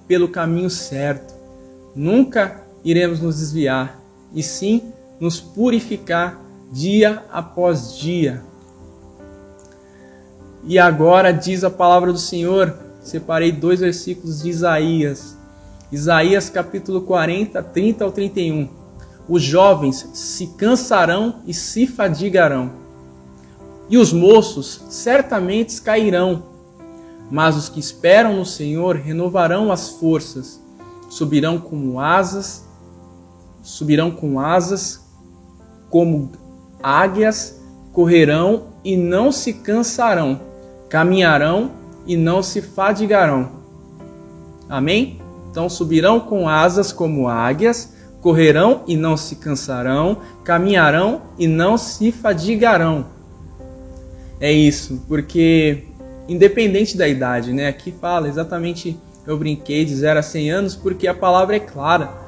pelo 0.06 0.28
caminho 0.28 0.70
certo. 0.70 1.34
Nunca 1.96 2.62
iremos 2.84 3.20
nos 3.20 3.40
desviar, 3.40 4.00
e 4.32 4.40
sim 4.40 4.92
nos 5.18 5.40
purificar 5.40 6.40
dia 6.70 7.24
após 7.32 7.98
dia. 7.98 8.40
E 10.64 10.79
agora 10.79 11.33
diz 11.33 11.64
a 11.64 11.70
palavra 11.70 12.12
do 12.12 12.18
Senhor, 12.18 12.75
separei 13.03 13.51
dois 13.51 13.81
versículos 13.81 14.42
de 14.42 14.51
Isaías. 14.51 15.37
Isaías 15.90 16.51
capítulo 16.51 17.01
40, 17.03 17.62
30 17.62 18.05
ao 18.05 18.12
31. 18.12 18.68
Os 19.29 19.42
jovens 19.42 20.09
se 20.12 20.49
cansarão 20.59 21.37
e 21.46 21.55
se 21.55 21.87
fadigarão, 21.87 22.73
e 23.88 23.96
os 23.96 24.12
moços 24.12 24.83
certamente 24.88 25.81
cairão, 25.81 26.44
mas 27.31 27.57
os 27.57 27.68
que 27.68 27.81
esperam 27.81 28.37
no 28.37 28.44
Senhor 28.44 28.96
renovarão 28.96 29.70
as 29.70 29.90
forças, 29.90 30.61
subirão 31.09 31.59
como 31.59 32.01
asas 32.01 32.64
subirão 33.62 34.11
com 34.11 34.40
asas 34.40 35.01
como 35.88 36.31
águias, 36.83 37.61
correrão 37.92 38.68
e 38.85 38.96
não 38.96 39.33
se 39.33 39.53
cansarão, 39.53 40.40
caminharão 40.90 41.70
e 42.07 42.16
não 42.16 42.42
se 42.42 42.61
fadigarão. 42.61 43.53
Amém? 44.68 45.18
Então 45.50 45.70
subirão 45.70 46.20
com 46.20 46.46
asas 46.46 46.92
como 46.92 47.29
águias, 47.29 47.94
correrão 48.20 48.83
e 48.87 48.94
não 48.94 49.16
se 49.16 49.37
cansarão, 49.37 50.18
caminharão 50.44 51.22
e 51.38 51.46
não 51.46 51.79
se 51.79 52.12
fadigarão. 52.12 53.07
É 54.38 54.53
isso, 54.53 55.03
porque 55.09 55.85
independente 56.29 56.94
da 56.98 57.09
idade, 57.09 57.55
né? 57.55 57.68
Aqui 57.68 57.90
fala 57.90 58.29
exatamente, 58.29 58.98
eu 59.26 59.38
brinquei 59.38 59.87
de 59.87 59.96
0 59.96 60.18
a 60.18 60.22
100 60.22 60.50
anos, 60.50 60.76
porque 60.76 61.09
a 61.09 61.14
palavra 61.14 61.57
é 61.57 61.61
clara 61.61 62.20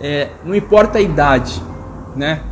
é, 0.00 0.30
não 0.44 0.54
importa 0.54 0.98
a 0.98 1.00
idade, 1.00 1.62
né? 2.16 2.42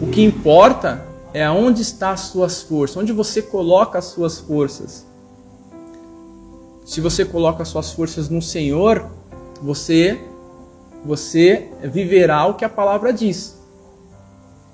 O 0.00 0.08
que 0.08 0.22
importa 0.22 1.06
é 1.32 1.48
onde 1.50 1.82
está 1.82 2.10
as 2.10 2.20
suas 2.20 2.62
forças, 2.62 2.96
onde 2.96 3.12
você 3.12 3.40
coloca 3.40 3.98
as 3.98 4.06
suas 4.06 4.38
forças. 4.38 5.06
Se 6.84 7.00
você 7.00 7.24
coloca 7.24 7.62
as 7.62 7.68
suas 7.68 7.92
forças 7.92 8.28
no 8.28 8.42
Senhor, 8.42 9.10
você 9.62 10.20
você 11.04 11.68
viverá 11.82 12.46
o 12.46 12.54
que 12.54 12.64
a 12.64 12.68
palavra 12.68 13.12
diz. 13.12 13.56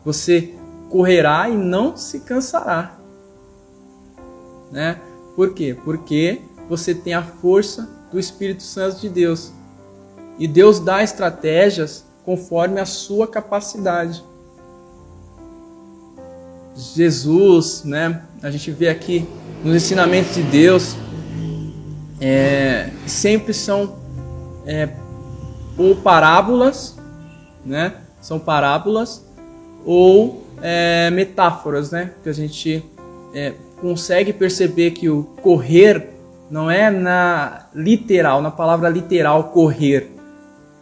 Você 0.04 0.54
correrá 0.90 1.48
e 1.48 1.56
não 1.56 1.96
se 1.96 2.20
cansará. 2.20 2.98
Né? 4.70 5.00
Por 5.34 5.54
quê? 5.54 5.76
Porque 5.84 6.42
você 6.68 6.94
tem 6.94 7.14
a 7.14 7.22
força 7.22 7.88
do 8.12 8.18
Espírito 8.18 8.62
Santo 8.62 9.00
de 9.00 9.08
Deus. 9.08 9.52
E 10.38 10.46
Deus 10.46 10.78
dá 10.80 11.02
estratégias 11.02 12.04
conforme 12.24 12.80
a 12.80 12.86
sua 12.86 13.26
capacidade. 13.26 14.22
Jesus, 16.78 17.82
né? 17.84 18.22
A 18.42 18.50
gente 18.50 18.70
vê 18.70 18.88
aqui 18.88 19.28
nos 19.64 19.74
ensinamentos 19.74 20.34
de 20.34 20.42
Deus, 20.42 20.96
é, 22.20 22.90
sempre 23.06 23.52
são 23.52 23.96
é, 24.64 24.88
ou 25.76 25.96
parábolas, 25.96 26.96
né? 27.64 27.94
São 28.20 28.38
parábolas 28.38 29.24
ou 29.84 30.44
é, 30.62 31.10
metáforas, 31.10 31.90
né? 31.90 32.12
Que 32.22 32.28
a 32.28 32.32
gente 32.32 32.84
é, 33.34 33.54
consegue 33.80 34.32
perceber 34.32 34.92
que 34.92 35.08
o 35.08 35.24
correr 35.42 36.10
não 36.50 36.70
é 36.70 36.90
na 36.90 37.66
literal, 37.74 38.40
na 38.40 38.50
palavra 38.50 38.88
literal 38.88 39.44
correr, 39.44 40.10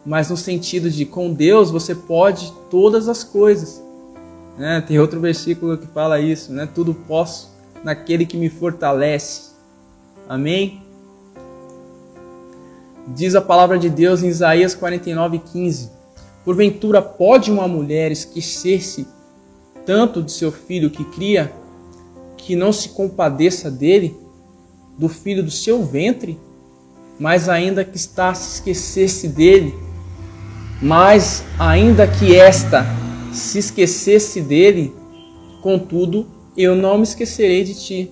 mas 0.04 0.30
no 0.30 0.36
sentido 0.36 0.90
de 0.90 1.04
com 1.04 1.32
Deus 1.32 1.70
você 1.70 1.94
pode 1.94 2.52
todas 2.70 3.08
as 3.08 3.24
coisas. 3.24 3.85
Né? 4.56 4.80
Tem 4.80 4.98
outro 4.98 5.20
versículo 5.20 5.76
que 5.76 5.86
fala 5.86 6.20
isso, 6.20 6.52
né? 6.52 6.68
Tudo 6.72 6.94
posso 6.94 7.54
naquele 7.84 8.24
que 8.24 8.36
me 8.36 8.48
fortalece. 8.48 9.50
Amém? 10.28 10.82
Diz 13.08 13.34
a 13.34 13.40
palavra 13.40 13.78
de 13.78 13.88
Deus 13.88 14.22
em 14.22 14.28
Isaías 14.28 14.74
49:15. 14.74 15.90
Porventura 16.44 17.02
pode 17.02 17.50
uma 17.50 17.68
mulher 17.68 18.10
esquecer-se 18.10 19.06
tanto 19.84 20.22
de 20.22 20.32
seu 20.32 20.50
filho 20.50 20.90
que 20.90 21.04
cria, 21.04 21.52
que 22.36 22.56
não 22.56 22.72
se 22.72 22.88
compadeça 22.88 23.70
dele, 23.70 24.16
do 24.98 25.08
filho 25.08 25.42
do 25.42 25.50
seu 25.50 25.84
ventre, 25.84 26.38
mas 27.18 27.48
ainda 27.48 27.84
que 27.84 27.96
está 27.96 28.34
se 28.34 28.56
esquecer-se 28.56 29.28
dele, 29.28 29.74
mas 30.82 31.44
ainda 31.58 32.06
que 32.06 32.34
esta 32.34 32.84
se 33.36 33.58
esquecesse 33.58 34.40
dele, 34.40 34.94
contudo, 35.62 36.26
eu 36.56 36.74
não 36.74 36.96
me 36.96 37.04
esquecerei 37.04 37.62
de 37.64 37.74
ti. 37.74 38.10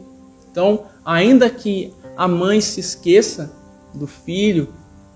Então, 0.51 0.85
ainda 1.05 1.49
que 1.51 1.93
a 2.17 2.29
mãe 2.29 2.61
se 2.61 2.81
esqueça 2.81 3.53
do 3.93 4.07
filho, 4.07 4.69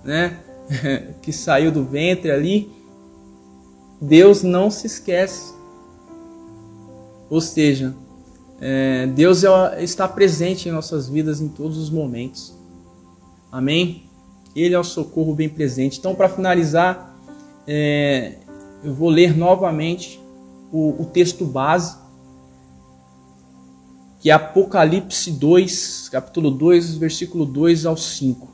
né, 0.04 0.38
que 1.22 1.32
saiu 1.32 1.70
do 1.70 1.84
ventre 1.84 2.30
ali, 2.30 2.70
Deus 4.00 4.42
não 4.42 4.70
se 4.70 4.86
esquece. 4.86 5.52
Ou 7.28 7.40
seja, 7.40 7.94
é, 8.60 9.06
Deus 9.06 9.44
é 9.44 9.82
está 9.82 10.08
presente 10.08 10.68
em 10.68 10.72
nossas 10.72 11.08
vidas 11.08 11.40
em 11.40 11.48
todos 11.48 11.76
os 11.76 11.90
momentos. 11.90 12.54
Amém? 13.52 14.04
Ele 14.54 14.74
é 14.74 14.78
o 14.78 14.84
socorro 14.84 15.34
bem 15.34 15.48
presente. 15.48 15.98
Então, 15.98 16.14
para 16.14 16.28
finalizar, 16.28 17.16
é, 17.66 18.38
eu 18.82 18.94
vou 18.94 19.08
ler 19.08 19.36
novamente 19.36 20.20
o, 20.72 21.02
o 21.02 21.04
texto 21.04 21.44
base, 21.44 21.96
que 24.20 24.30
é 24.30 24.32
Apocalipse 24.32 25.30
2, 25.30 26.08
capítulo 26.10 26.50
2, 26.50 26.96
versículo 26.96 27.44
2 27.44 27.86
ao 27.86 27.96
5. 27.96 28.48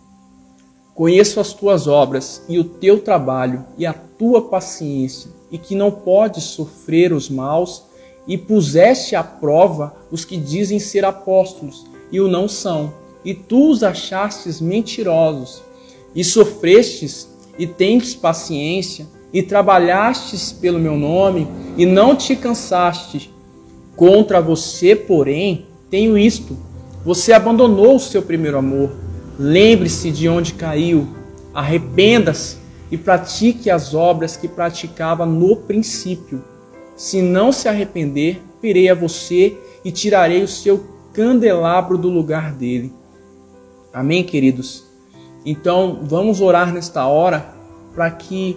Conheço 0.94 1.40
as 1.40 1.52
tuas 1.52 1.86
obras 1.86 2.42
e 2.48 2.58
o 2.58 2.64
teu 2.64 3.00
trabalho 3.00 3.64
e 3.76 3.84
a 3.84 3.92
tua 3.92 4.42
paciência, 4.48 5.30
e 5.50 5.58
que 5.58 5.74
não 5.74 5.90
podes 5.90 6.44
sofrer 6.44 7.12
os 7.12 7.28
maus, 7.28 7.84
e 8.26 8.38
puseste 8.38 9.14
à 9.14 9.22
prova 9.22 9.94
os 10.10 10.24
que 10.24 10.36
dizem 10.36 10.78
ser 10.78 11.04
apóstolos 11.04 11.84
e 12.10 12.20
o 12.20 12.28
não 12.28 12.48
são, 12.48 12.94
e 13.24 13.34
tu 13.34 13.70
os 13.70 13.82
achastes 13.82 14.60
mentirosos, 14.60 15.62
e 16.14 16.22
sofrestes 16.22 17.28
e 17.58 17.66
tendes 17.66 18.14
paciência, 18.14 19.06
e 19.34 19.42
trabalhastes 19.42 20.52
pelo 20.52 20.78
meu 20.78 20.96
nome, 20.96 21.48
e 21.76 21.84
não 21.84 22.14
te 22.14 22.36
cansaste. 22.36 23.34
Contra 23.96 24.40
você, 24.40 24.94
porém, 24.94 25.66
tenho 25.90 26.16
isto: 26.16 26.56
você 27.04 27.32
abandonou 27.32 27.96
o 27.96 28.00
seu 28.00 28.22
primeiro 28.22 28.56
amor. 28.56 28.92
Lembre-se 29.36 30.12
de 30.12 30.28
onde 30.28 30.54
caiu, 30.54 31.08
arrependa-se 31.52 32.58
e 32.88 32.96
pratique 32.96 33.68
as 33.68 33.92
obras 33.92 34.36
que 34.36 34.46
praticava 34.46 35.26
no 35.26 35.56
princípio. 35.56 36.44
Se 36.96 37.20
não 37.20 37.50
se 37.50 37.68
arrepender, 37.68 38.40
virei 38.62 38.88
a 38.88 38.94
você 38.94 39.58
e 39.84 39.90
tirarei 39.90 40.44
o 40.44 40.48
seu 40.48 40.86
candelabro 41.12 41.98
do 41.98 42.08
lugar 42.08 42.52
dele. 42.52 42.92
Amém, 43.92 44.22
queridos? 44.22 44.84
Então, 45.44 46.00
vamos 46.02 46.40
orar 46.40 46.72
nesta 46.72 47.04
hora 47.06 47.52
para 47.94 48.10
que 48.12 48.56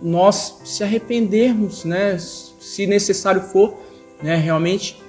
nós 0.00 0.60
se 0.64 0.82
arrependermos, 0.82 1.84
né? 1.84 2.18
Se 2.18 2.86
necessário 2.86 3.42
for, 3.42 3.74
né? 4.22 4.36
Realmente, 4.36 5.00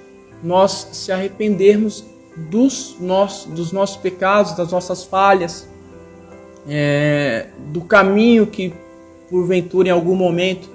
nós 0.42 0.88
se 0.92 1.10
arrependermos 1.10 2.04
dos 2.36 2.96
nossos, 3.00 3.52
dos 3.52 3.72
nossos 3.72 3.96
pecados, 3.96 4.52
das 4.52 4.72
nossas 4.72 5.04
falhas, 5.04 5.68
é, 6.68 7.46
do 7.72 7.80
caminho 7.80 8.46
que, 8.46 8.72
porventura, 9.28 9.88
em 9.88 9.90
algum 9.90 10.14
momento, 10.14 10.70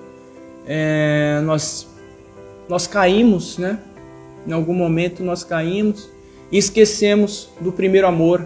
é, 0.65 1.41
nós, 1.43 1.88
nós 2.67 2.88
caímos, 2.88 3.58
né? 3.58 3.80
Em 4.45 4.52
algum 4.52 4.73
momento 4.73 5.23
nós 5.23 5.43
caímos 5.43 6.10
e 6.52 6.58
esquecemos 6.58 7.50
do 7.60 7.71
primeiro 7.71 8.08
amor. 8.08 8.45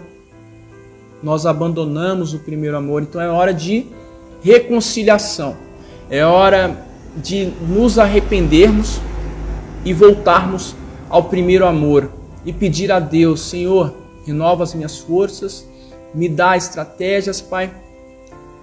Nós 1.22 1.46
abandonamos 1.46 2.34
o 2.34 2.40
primeiro 2.40 2.76
amor. 2.76 3.02
Então 3.02 3.20
é 3.20 3.28
hora 3.28 3.54
de 3.54 3.86
reconciliação. 4.42 5.56
É 6.10 6.24
hora 6.24 6.86
de 7.16 7.46
nos 7.66 7.98
arrependermos 7.98 9.00
e 9.84 9.92
voltarmos 9.92 10.74
ao 11.08 11.24
primeiro 11.24 11.66
amor 11.66 12.10
e 12.44 12.52
pedir 12.52 12.90
a 12.90 12.98
Deus, 12.98 13.42
Senhor, 13.42 13.94
renova 14.26 14.62
as 14.62 14.74
minhas 14.74 14.98
forças, 14.98 15.66
me 16.14 16.28
dá 16.28 16.56
estratégias, 16.56 17.40
Pai, 17.40 17.72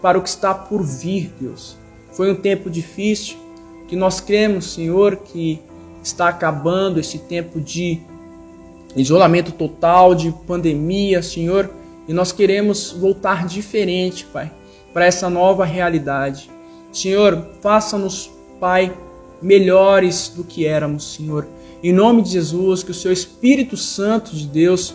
para 0.02 0.18
o 0.18 0.22
que 0.22 0.30
está 0.30 0.54
por 0.54 0.84
vir, 0.84 1.32
Deus. 1.40 1.78
Foi 2.12 2.32
um 2.32 2.36
tempo 2.36 2.70
difícil, 2.70 3.38
que 3.88 3.96
nós 3.96 4.20
cremos, 4.20 4.74
Senhor, 4.74 5.18
que 5.18 5.60
está 6.04 6.28
acabando 6.30 7.00
esse 7.00 7.20
tempo 7.20 7.60
de 7.60 8.00
isolamento 8.96 9.52
total, 9.52 10.16
de 10.16 10.32
pandemia, 10.48 11.22
Senhor, 11.22 11.70
e 12.08 12.14
nós 12.14 12.32
queremos 12.32 12.92
voltar 12.92 13.46
diferente, 13.46 14.26
Pai, 14.26 14.52
para 14.94 15.06
essa 15.06 15.30
nova 15.30 15.66
realidade. 15.66 16.50
Senhor, 16.92 17.48
faça-nos, 17.62 18.32
Pai, 18.60 18.94
melhores 19.42 20.30
do 20.36 20.44
que 20.44 20.66
éramos, 20.66 21.14
Senhor. 21.14 21.48
Em 21.82 21.94
nome 21.94 22.22
de 22.22 22.32
Jesus, 22.32 22.84
que 22.84 22.92
o 22.92 22.96
Seu 22.96 23.12
Espírito 23.12 23.78
Santo 23.78 24.36
de 24.36 24.46
Deus 24.46 24.94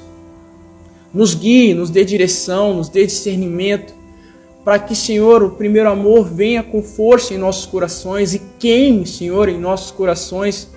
nos 1.13 1.35
guie, 1.35 1.73
nos 1.73 1.89
dê 1.91 2.05
direção, 2.05 2.75
nos 2.75 2.89
dê 2.89 3.07
discernimento, 3.07 3.95
para 4.65 4.79
que, 4.79 4.95
Senhor, 4.97 5.43
o 5.43 5.51
primeiro 5.51 5.91
amor 5.91 6.25
venha 6.25 6.63
com 6.63 6.83
força 6.83 7.35
em 7.35 7.39
nossos 7.39 7.67
corações 7.67 8.35
e 8.35 8.43
queime, 8.59 9.07
Senhor, 9.07 9.49
em 9.49 9.59
nossos 9.59 9.91
corações, 9.91 10.71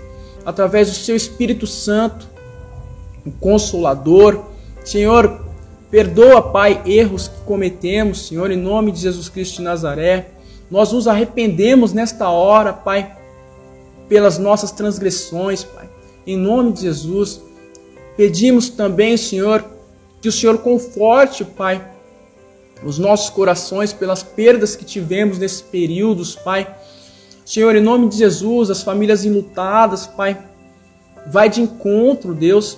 através 0.46 0.90
do 0.90 0.96
Seu 0.96 1.16
Espírito 1.16 1.66
Santo, 1.66 2.28
o 3.26 3.32
Consolador. 3.32 4.44
Senhor, 4.86 5.47
perdoa, 5.90 6.42
Pai, 6.42 6.82
erros 6.86 7.28
que 7.28 7.42
cometemos, 7.42 8.28
Senhor, 8.28 8.52
em 8.52 8.58
nome 8.58 8.92
de 8.92 9.00
Jesus 9.00 9.30
Cristo 9.30 9.58
de 9.58 9.62
Nazaré. 9.64 10.32
Nós 10.70 10.92
nos 10.92 11.08
arrependemos 11.08 11.94
nesta 11.94 12.30
hora, 12.30 12.74
Pai, 12.74 13.16
pelas 14.10 14.38
nossas 14.38 14.72
transgressões, 14.72 15.64
Pai. 15.64 15.90
Em 16.26 16.36
nome 16.36 16.74
de 16.74 16.82
Jesus, 16.82 17.42
pedimos 18.18 18.70
também, 18.70 19.16
Senhor, 19.16 19.64
que 20.22 20.28
o 20.28 20.32
Senhor 20.32 20.58
conforte, 20.58 21.46
Pai, 21.46 21.86
os 22.84 23.00
nossos 23.00 23.30
corações 23.30 23.94
pelas 23.94 24.24
perdas 24.24 24.76
que 24.76 24.84
tivemos 24.84 25.40
nesses 25.40 25.62
períodos, 25.62 26.36
Pai. 26.36 26.68
Senhor, 27.46 27.74
em 27.76 27.82
nome 27.82 28.10
de 28.10 28.18
Jesus, 28.18 28.70
as 28.70 28.84
famílias 28.84 29.24
enlutadas, 29.24 30.06
Pai, 30.06 30.38
vai 31.28 31.50
de 31.50 31.62
encontro, 31.62 32.34
Deus, 32.34 32.78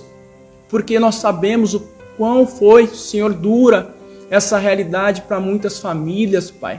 porque 0.68 0.98
nós 1.00 1.16
sabemos 1.16 1.74
o 1.74 1.80
quão 2.20 2.46
foi, 2.46 2.86
Senhor, 2.86 3.32
dura 3.32 3.94
essa 4.28 4.58
realidade 4.58 5.22
para 5.22 5.40
muitas 5.40 5.78
famílias, 5.78 6.50
Pai. 6.50 6.78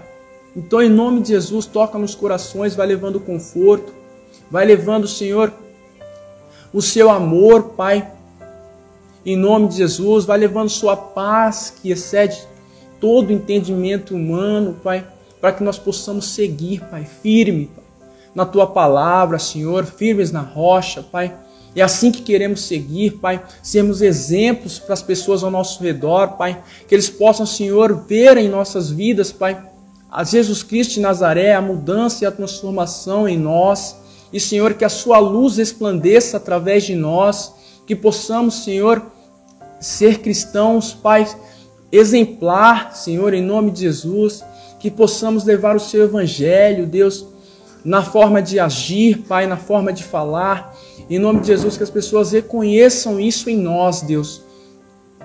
Então, 0.55 0.79
em 0.79 0.87
nome 0.87 1.19
de 1.19 1.29
Jesus, 1.29 1.65
toca 1.65 1.97
nos 1.97 2.13
corações, 2.13 2.75
vai 2.75 2.85
levando 2.85 3.19
conforto, 3.19 3.91
vai 4.51 4.63
levando, 4.67 5.07
Senhor, 5.07 5.51
o 6.71 6.79
seu 6.79 7.09
amor, 7.09 7.69
Pai. 7.69 8.07
Em 9.25 9.35
nome 9.35 9.69
de 9.69 9.77
Jesus, 9.77 10.25
vai 10.25 10.37
levando 10.37 10.69
sua 10.69 10.95
paz 10.95 11.73
que 11.81 11.89
excede 11.89 12.47
todo 12.99 13.33
entendimento 13.33 14.13
humano, 14.13 14.77
Pai, 14.83 15.03
para 15.41 15.53
que 15.53 15.63
nós 15.63 15.79
possamos 15.79 16.27
seguir, 16.27 16.81
Pai, 16.81 17.03
firme 17.03 17.65
pai, 17.65 17.83
na 18.35 18.45
tua 18.45 18.67
palavra, 18.67 19.39
Senhor, 19.39 19.85
firmes 19.85 20.31
na 20.31 20.41
rocha, 20.41 21.01
Pai. 21.01 21.33
É 21.75 21.81
assim 21.81 22.11
que 22.11 22.21
queremos 22.21 22.63
seguir, 22.63 23.11
Pai, 23.11 23.41
sermos 23.63 24.01
exemplos 24.01 24.77
para 24.77 24.93
as 24.93 25.01
pessoas 25.01 25.43
ao 25.43 25.49
nosso 25.49 25.81
redor, 25.81 26.35
Pai, 26.37 26.61
que 26.87 26.93
eles 26.93 27.09
possam, 27.09 27.45
Senhor, 27.45 28.05
ver 28.07 28.37
em 28.37 28.49
nossas 28.49 28.89
vidas, 28.89 29.31
Pai, 29.31 29.61
a 30.11 30.23
Jesus 30.25 30.63
Cristo 30.63 30.95
de 30.95 30.99
Nazaré, 30.99 31.53
a 31.53 31.61
mudança 31.61 32.23
e 32.23 32.27
a 32.27 32.31
transformação 32.31 33.27
em 33.27 33.37
nós, 33.37 33.95
e, 34.33 34.39
Senhor, 34.39 34.73
que 34.73 34.83
a 34.83 34.89
Sua 34.89 35.19
luz 35.19 35.57
resplandeça 35.57 36.37
através 36.37 36.83
de 36.83 36.95
nós, 36.95 37.53
que 37.87 37.95
possamos, 37.95 38.63
Senhor, 38.63 39.01
ser 39.79 40.19
cristãos, 40.19 40.93
Pai, 40.93 41.25
exemplar, 41.89 42.93
Senhor, 42.93 43.33
em 43.33 43.41
nome 43.41 43.71
de 43.71 43.81
Jesus, 43.81 44.43
que 44.77 44.91
possamos 44.91 45.45
levar 45.45 45.77
o 45.77 45.79
Seu 45.79 46.03
Evangelho, 46.03 46.85
Deus, 46.85 47.25
na 47.83 48.03
forma 48.03 48.41
de 48.41 48.59
agir, 48.59 49.23
Pai, 49.27 49.47
na 49.47 49.57
forma 49.57 49.91
de 49.91 50.03
falar, 50.03 50.75
em 51.09 51.19
nome 51.19 51.41
de 51.41 51.47
Jesus, 51.47 51.77
que 51.77 51.83
as 51.83 51.89
pessoas 51.89 52.31
reconheçam 52.31 53.19
isso 53.19 53.49
em 53.49 53.57
nós, 53.57 54.01
Deus. 54.01 54.43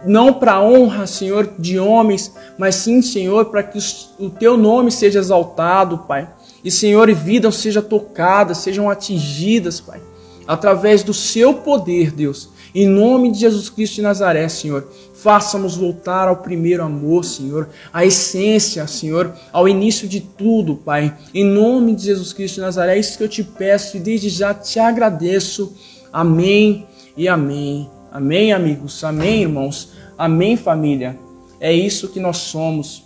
Não 0.05 0.33
para 0.33 0.62
honra, 0.62 1.07
Senhor, 1.07 1.55
de 1.59 1.79
homens, 1.79 2.33
mas 2.59 2.77
sim, 2.77 3.03
Senhor, 3.03 3.47
para 3.47 3.62
que 3.62 3.79
o 4.19 4.31
Teu 4.31 4.57
nome 4.57 4.90
seja 4.90 5.19
exaltado, 5.19 5.99
Pai 5.99 6.29
e, 6.66 6.71
Senhor, 6.71 7.09
e 7.09 7.14
vidas 7.14 7.55
sejam 7.55 7.81
tocadas, 7.81 8.59
sejam 8.59 8.90
atingidas, 8.90 9.81
Pai, 9.81 10.01
através 10.49 11.05
do 11.05 11.14
seu 11.14 11.55
poder, 11.55 12.11
Deus. 12.11 12.49
Em 12.75 12.88
nome 12.88 13.31
de 13.31 13.38
Jesus 13.38 13.71
Cristo 13.71 13.95
de 13.95 14.03
Nazaré, 14.03 14.49
Senhor, 14.49 14.88
faça-nos 15.26 15.74
voltar 15.74 16.28
ao 16.28 16.36
primeiro 16.36 16.84
amor, 16.84 17.24
Senhor, 17.24 17.68
à 17.92 18.06
essência, 18.06 18.86
Senhor, 18.86 19.34
ao 19.52 19.68
início 19.68 20.06
de 20.06 20.20
tudo, 20.20 20.76
Pai. 20.76 21.12
Em 21.34 21.44
nome 21.44 21.96
de 21.96 22.04
Jesus 22.04 22.32
Cristo 22.32 22.54
de 22.54 22.60
Nazaré, 22.60 22.94
é 22.94 23.00
isso 23.00 23.18
que 23.18 23.24
eu 23.24 23.28
te 23.28 23.42
peço 23.42 23.96
e 23.96 24.00
desde 24.00 24.28
já 24.28 24.54
te 24.54 24.78
agradeço. 24.78 25.74
Amém 26.12 26.86
e 27.16 27.26
amém. 27.26 27.90
Amém, 28.12 28.52
amigos. 28.52 29.02
Amém, 29.02 29.42
irmãos. 29.42 29.88
Amém, 30.16 30.56
família. 30.56 31.18
É 31.58 31.72
isso 31.72 32.06
que 32.06 32.20
nós 32.20 32.36
somos. 32.36 33.02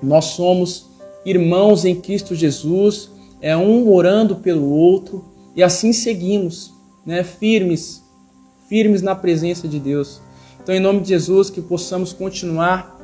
Nós 0.00 0.26
somos 0.26 0.86
irmãos 1.26 1.84
em 1.84 2.00
Cristo 2.00 2.32
Jesus, 2.32 3.10
é 3.42 3.56
um 3.56 3.92
orando 3.92 4.36
pelo 4.36 4.70
outro, 4.70 5.24
e 5.56 5.64
assim 5.64 5.92
seguimos, 5.92 6.72
né, 7.04 7.24
firmes, 7.24 8.04
firmes 8.68 9.02
na 9.02 9.16
presença 9.16 9.66
de 9.66 9.80
Deus. 9.80 10.20
Então, 10.62 10.74
em 10.74 10.80
nome 10.80 11.00
de 11.00 11.08
Jesus, 11.08 11.50
que 11.50 11.60
possamos 11.60 12.12
continuar 12.12 12.98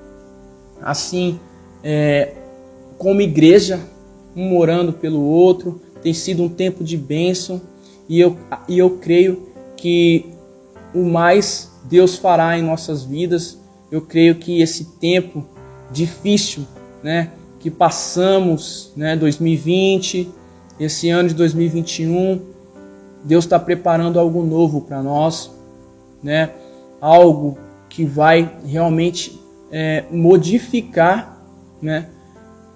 assim, 0.83 1.39
é, 1.83 2.35
como 2.99 3.21
igreja, 3.21 3.81
um 4.35 4.57
orando 4.57 4.93
pelo 4.93 5.21
outro. 5.21 5.81
Tem 6.03 6.13
sido 6.13 6.43
um 6.43 6.49
tempo 6.49 6.85
de 6.85 6.97
bênção 6.97 7.61
e 8.09 8.21
eu, 8.21 8.37
e 8.69 8.79
eu 8.79 8.91
creio 8.99 9.49
que 9.77 10.27
o 10.95 11.03
mais 11.05 11.71
Deus 11.85 12.17
fará 12.17 12.59
em 12.59 12.63
nossas 12.63 13.05
vidas. 13.05 13.59
Eu 13.91 14.03
creio 14.03 14.37
que 14.37 14.61
esse 14.61 14.85
tempo 14.99 15.45
difícil, 15.91 16.65
né, 17.03 17.33
que 17.61 17.71
passamos, 17.71 18.93
né, 18.97 19.17
2020, 19.17 20.29
esse 20.79 21.09
ano 21.09 21.29
de 21.29 21.35
2021, 21.35 22.41
Deus 23.25 23.45
está 23.45 23.59
preparando 23.59 24.21
algo 24.21 24.45
novo 24.45 24.83
para 24.83 25.03
nós, 25.03 25.51
né? 26.23 26.51
Algo 27.07 27.59
que 27.89 28.05
vai 28.05 28.57
realmente 28.65 29.41
é, 29.71 30.05
modificar 30.11 31.39
né, 31.81 32.09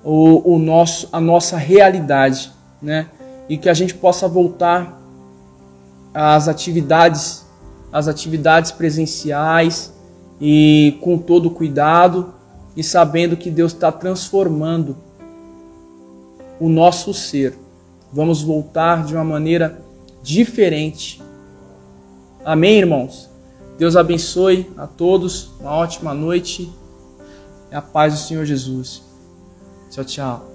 o, 0.05 0.55
o 0.55 0.59
nosso, 0.59 1.09
a 1.13 1.21
nossa 1.21 1.57
realidade, 1.57 2.53
né, 2.81 3.09
e 3.49 3.59
que 3.59 3.69
a 3.69 3.75
gente 3.75 3.95
possa 3.95 4.29
voltar 4.29 5.01
às 6.15 6.49
atividades, 6.49 7.47
às 7.93 8.09
atividades 8.09 8.71
presenciais 8.71 9.93
e 10.41 10.99
com 11.01 11.19
todo 11.19 11.51
cuidado 11.51 12.33
e 12.77 12.83
sabendo 12.83 13.37
que 13.37 13.51
Deus 13.51 13.73
está 13.73 13.91
transformando 13.91 14.97
o 16.61 16.69
nosso 16.69 17.13
ser. 17.15 17.59
Vamos 18.13 18.43
voltar 18.43 19.05
de 19.05 19.15
uma 19.15 19.25
maneira 19.25 19.81
diferente. 20.23 21.21
Amém, 22.45 22.79
irmãos? 22.79 23.30
Deus 23.81 23.97
abençoe 23.97 24.71
a 24.77 24.87
todos. 24.87 25.53
Uma 25.59 25.71
ótima 25.71 26.13
noite. 26.13 26.71
E 27.73 27.75
a 27.75 27.81
paz 27.81 28.13
do 28.13 28.21
Senhor 28.21 28.45
Jesus. 28.45 29.03
Tchau, 29.91 30.05
tchau. 30.05 30.50